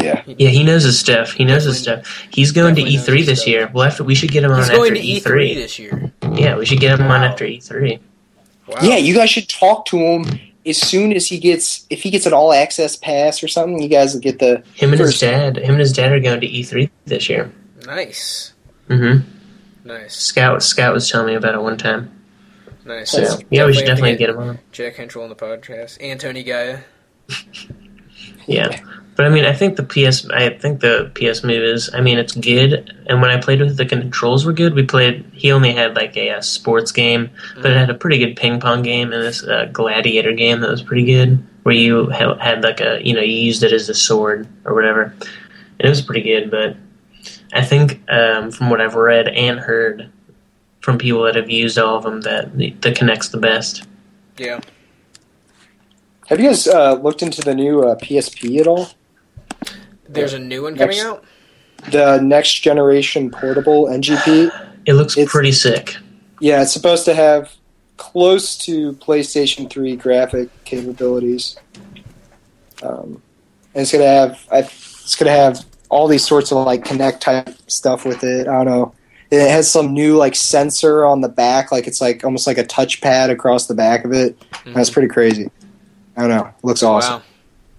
[0.00, 1.32] Yeah, Yeah, he knows his stuff.
[1.32, 2.06] He knows his stuff.
[2.30, 3.48] He's going to E3 this stuff.
[3.48, 3.70] year.
[3.72, 5.20] We'll have to, we should get him on He's after going to E3.
[5.22, 6.12] E3 this year.
[6.34, 7.98] Yeah, we should get him on after E E3.
[8.68, 8.76] Wow.
[8.82, 8.96] yeah.
[8.96, 10.24] You guys should talk to him
[10.66, 13.80] as soon as he gets if he gets an all access pass or something.
[13.82, 15.56] You guys will get the Him and his dad.
[15.56, 17.50] Him and his dad are going to E3 this year.
[17.86, 18.52] Nice.
[18.88, 19.26] Mm-hmm.
[19.88, 20.14] Nice.
[20.16, 22.10] Scout Scout was telling me about it one time.
[22.84, 23.10] Nice.
[23.10, 23.38] So Nice.
[23.50, 24.58] yeah, we should Definitely definitely have to get him on.
[24.72, 25.96] Jack Henschel on the podcast.
[26.00, 26.80] And Tony Gaia.
[28.46, 28.80] Yeah,
[29.18, 32.18] but I mean, I think the PS, I think the PS Move is, I mean,
[32.18, 32.96] it's good.
[33.08, 34.74] And when I played with it, the controls were good.
[34.74, 35.24] We played.
[35.32, 38.60] He only had like a, uh sports game, but it had a pretty good ping
[38.60, 42.62] pong game and this uh, gladiator game that was pretty good, where you ha- had
[42.62, 46.00] like a, you know, you used it as a sword or whatever, and it was
[46.00, 46.48] pretty good.
[46.48, 46.76] But
[47.52, 50.12] I think um, from what I've read and heard
[50.78, 53.82] from people that have used all of them, that the, the Kinect's the best.
[54.36, 54.60] Yeah.
[56.28, 58.90] Have you guys uh, looked into the new uh, PSP at all?
[60.08, 61.24] There's a new one coming Next- out?
[61.90, 64.50] The next generation portable NGP.
[64.86, 65.96] It looks It's- pretty sick.
[66.40, 67.52] Yeah, it's supposed to have
[67.96, 71.56] close to PlayStation 3 graphic capabilities.
[72.82, 73.22] Um,
[73.74, 77.48] and it's gonna have I, it's gonna have all these sorts of like Kinect type
[77.66, 78.46] stuff with it.
[78.48, 78.94] I don't know.
[79.30, 82.64] It has some new like sensor on the back, like it's like almost like a
[82.64, 84.36] touchpad across the back of it.
[84.66, 85.50] That's pretty crazy.
[86.16, 86.46] I don't know.
[86.46, 87.14] It looks awesome.
[87.14, 87.22] Wow.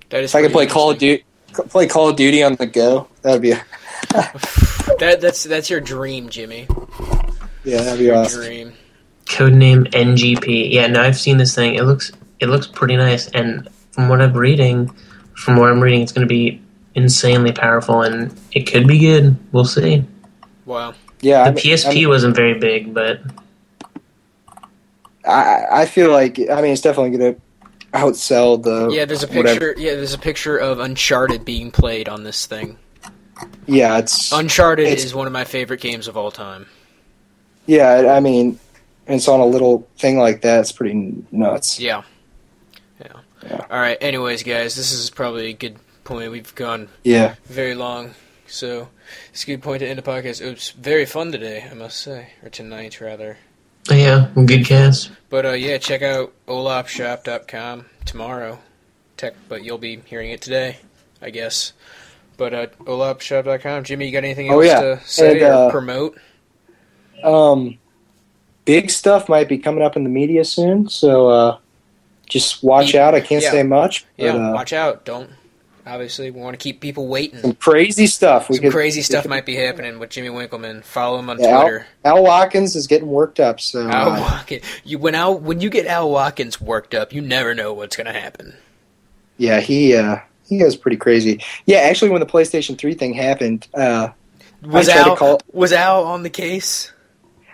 [0.10, 0.98] That is If I could play Call of.
[0.98, 1.24] Duty,
[1.54, 3.52] play Call of Duty on the go, that'd be
[5.00, 6.68] That, that's, that's your dream, Jimmy.
[7.64, 8.42] yeah, that'd be Your awesome.
[8.44, 8.74] dream.
[9.26, 10.72] Codename NGP.
[10.72, 11.76] Yeah, no, I've seen this thing.
[11.76, 14.88] It looks it looks pretty nice, and from what I'm reading,
[15.36, 16.62] from what I'm reading, it's going to be
[16.96, 19.36] insanely powerful, and it could be good.
[19.52, 20.04] We'll see.
[20.66, 20.94] Wow.
[21.22, 23.22] Yeah, The I mean- PSP I, mean, wasn't very big, but
[25.26, 27.42] I, I feel like I mean it's definitely going to
[27.94, 29.74] outsell the Yeah, there's a whatever.
[29.74, 29.76] picture.
[29.82, 32.78] Yeah, there's a picture of Uncharted being played on this thing.
[33.68, 36.68] Yeah, it's Uncharted It's- is one of my favorite games of all time.
[37.66, 38.14] yeah.
[38.14, 38.60] I mean,
[39.08, 40.60] it's on a little thing like that.
[40.62, 41.80] It's pretty nuts.
[41.80, 42.02] Yeah.
[43.04, 43.14] Yeah.
[43.46, 43.66] Yeah.
[43.72, 43.98] All right.
[44.02, 46.32] Anyways, guys, this is probably a good point.
[46.32, 48.14] We've gone Yeah, very long,
[48.48, 48.90] so
[49.32, 50.42] it's a good point to end the podcast.
[50.42, 53.38] It was very fun today, I must say, or tonight rather.
[53.92, 55.12] Yeah, good cast.
[55.30, 58.60] But uh, yeah, check out olopshop.com tomorrow.
[59.18, 60.78] Tech, but you'll be hearing it today,
[61.22, 61.74] I guess.
[62.38, 63.84] But uh, olopshop.com.
[63.84, 64.80] Jimmy, you got anything else Oh, yeah.
[64.80, 66.18] to say And, uh, or promote?
[67.24, 67.78] um,
[68.66, 70.88] big stuff might be coming up in the media soon.
[70.90, 71.58] So uh,
[72.28, 73.08] just watch Yeah.
[73.08, 73.16] out.
[73.16, 73.52] I can't Yeah.
[73.52, 74.06] say much.
[74.18, 75.04] But, Yeah, uh, watch out.
[75.06, 75.30] Don't.
[75.90, 77.40] Obviously, we want to keep people waiting.
[77.40, 78.48] some crazy stuff.
[78.50, 80.82] We Some could, crazy stuff could- might be happening with Jimmy Winkleman.
[80.84, 81.88] Follow him on Yeah, Twitter.
[82.06, 83.60] Al Watkins is getting worked up.
[83.60, 84.64] So Al uh, Watkins.
[84.84, 88.14] You when Al when you get Al Watkins worked up, you never know what's gonna
[88.14, 88.54] happen.
[89.38, 90.18] yeah, he uh,
[90.48, 91.42] he goes pretty crazy.
[91.66, 94.10] Yeah, actually, when the PlayStation Three thing happened, uh,
[94.64, 96.92] Was to Al call- was Al on the case?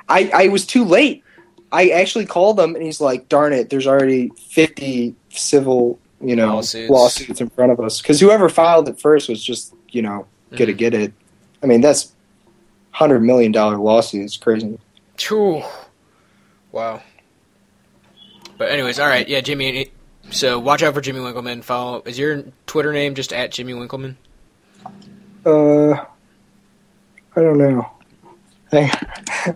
[0.10, 1.24] I I was too late.
[1.72, 6.56] I actually called him, and he's like, "Darn it, there's already fifty civil." You know,
[6.56, 6.90] Lawsuits.
[6.90, 10.72] lawsuits, in front of us because whoever filed it first was just, you know, gonna
[10.72, 10.78] Mhm.
[10.78, 11.14] get it.
[11.62, 12.14] I mean, that's
[12.92, 14.24] hundred million dollar lawsuit.
[14.24, 14.80] It's crazy.
[15.18, 15.62] Phew.
[16.72, 17.02] Wow.
[18.58, 19.92] But anyways, all right, yeah, Jimmy.
[20.32, 21.62] So watch out for Jimmy Winkleman.
[21.62, 22.02] Follow.
[22.06, 24.18] Is your Twitter name just at Jimmy Winkleman?
[25.46, 27.90] Uh, I don't know.
[28.72, 28.90] Hang-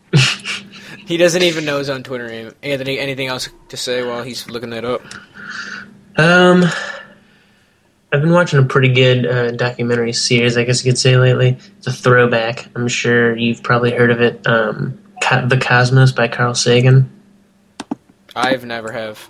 [1.05, 2.51] He doesn't even know his own Twitter name.
[2.61, 5.01] Anthony, anything else to say while he's looking that up?
[6.19, 6.63] Um,
[8.11, 11.57] I've been watching a pretty good uh, documentary series, I guess you could say lately.
[11.77, 12.67] It's a throwback.
[12.75, 14.45] I'm sure you've probably heard of it.
[14.47, 17.09] Um, Co- The Cosmos by Carl Sagan.
[18.35, 19.29] I've never have.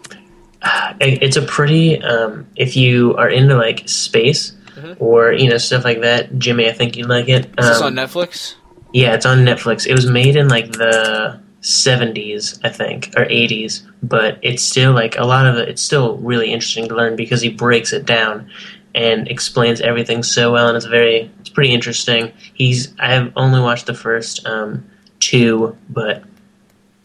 [1.01, 4.97] It's a pretty um, if you are into like space Mhm.
[4.99, 6.37] or you know stuff like that.
[6.37, 7.45] Jimmy, I think you'd like it.
[7.57, 8.55] Is this Um, on Netflix?
[8.93, 9.85] Yeah, it's on Netflix.
[9.87, 15.17] It was made in like the 70s, I think, or 80s, but it's still like
[15.17, 15.69] a lot of it.
[15.69, 18.49] It's still really interesting to learn because he breaks it down
[18.95, 22.31] and explains everything so well, and it's very, it's pretty interesting.
[22.53, 24.85] He's, I have only watched the first um,
[25.19, 26.23] two, but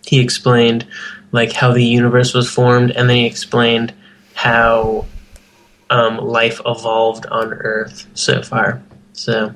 [0.07, 0.87] he explained
[1.33, 3.93] like how the universe was formed, and then he explained
[4.35, 5.05] how
[5.91, 8.83] um, life evolved on Earth so far.
[9.13, 9.53] So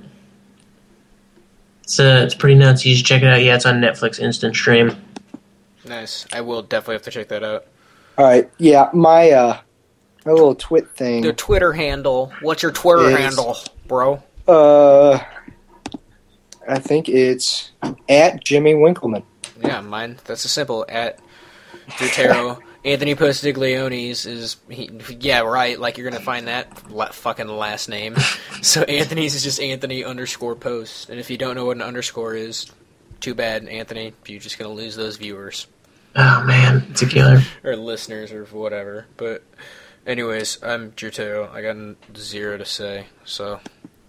[1.88, 2.84] it's uh, it's pretty nuts.
[2.84, 3.42] You should check it out.
[3.42, 4.94] Yeah, it's on Netflix instant stream.
[5.86, 6.26] Nice.
[6.34, 7.64] I will definitely have to check that out.
[8.18, 9.58] All right, yeah, my uh,
[10.26, 11.22] my little twit thing.
[11.22, 12.30] The Twitter handle.
[12.42, 13.56] What's your Twitter Is- handle,
[13.86, 14.22] bro?
[14.46, 15.18] Uh,
[16.68, 17.70] I think it's
[18.06, 19.22] at Jimmy Winkleman.
[19.62, 20.18] Yeah, mine.
[20.26, 21.18] That's a simple at
[21.92, 22.60] Dutero.
[22.84, 25.78] Anthony Postiglione's is he, yeah right.
[25.78, 28.16] Like you're gonna find that la- fucking last name.
[28.60, 31.10] So Anthony's is just Anthony underscore post.
[31.10, 32.66] And if you don't know what an underscore is,
[33.20, 34.14] too bad, Anthony.
[34.26, 35.68] You're just gonna lose those viewers
[36.16, 37.40] Oh man, it's a killer.
[37.62, 39.06] or listeners or whatever.
[39.16, 39.44] But
[40.08, 41.48] anyways, I'm Dutero.
[41.52, 41.76] I got
[42.16, 43.06] zero to say.
[43.24, 43.60] So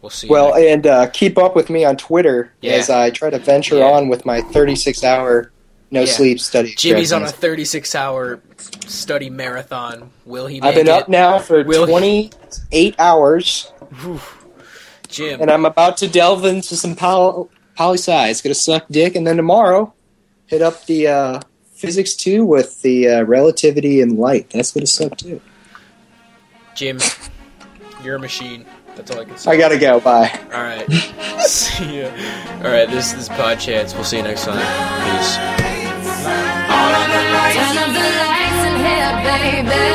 [0.01, 0.27] we'll see.
[0.27, 2.73] Well, next- and uh, keep up with me on Twitter Yeah.
[2.73, 3.85] as I try to venture Yeah.
[3.91, 5.51] on with my 36 hour
[5.91, 6.05] no Yeah.
[6.11, 6.73] sleep study.
[6.75, 8.41] Jimmy's on a 36 hour
[8.87, 10.09] study marathon.
[10.25, 10.61] Will he?
[10.61, 10.91] I've been it?
[10.91, 13.71] up now for Will he- 28 hours,
[15.07, 15.41] Jim.
[15.41, 18.29] and I'm about to delve into some poly poli sci.
[18.29, 19.93] It's gonna suck dick, and then tomorrow
[20.47, 21.39] hit up the uh,
[21.73, 24.49] physics two with the uh, relativity and light.
[24.51, 25.41] That's gonna suck too.
[26.75, 26.99] Jim,
[28.03, 28.65] you're a machine.
[28.95, 29.51] That's all I can say.
[29.51, 29.99] I gotta go.
[30.01, 30.29] Bye.
[30.53, 30.85] All right.
[31.41, 32.07] see ya.
[32.57, 32.89] All right.
[32.89, 33.93] This this is Pod Chats.
[33.93, 34.57] We'll see you next time.
[35.17, 35.78] Peace.
[36.23, 39.87] Turn up the lights in here, baby.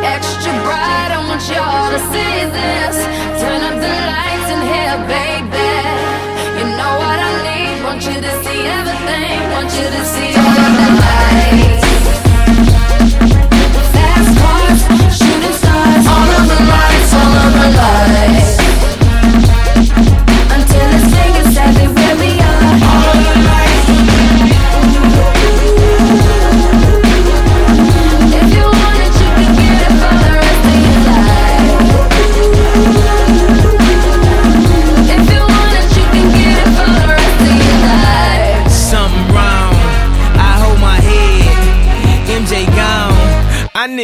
[0.00, 2.96] Extra bright, I want y'all to see this.
[3.40, 5.68] Turn up the lights in here, baby.
[6.56, 7.84] You know what I need.
[7.84, 9.36] Want you to see everything.
[9.52, 11.84] Want you to see all of the lights.
[13.92, 14.80] Fast cars,
[15.12, 16.04] shooting stars.
[16.08, 18.67] All of the lights, all of the lights.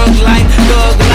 [0.00, 1.09] Life, life, thug life,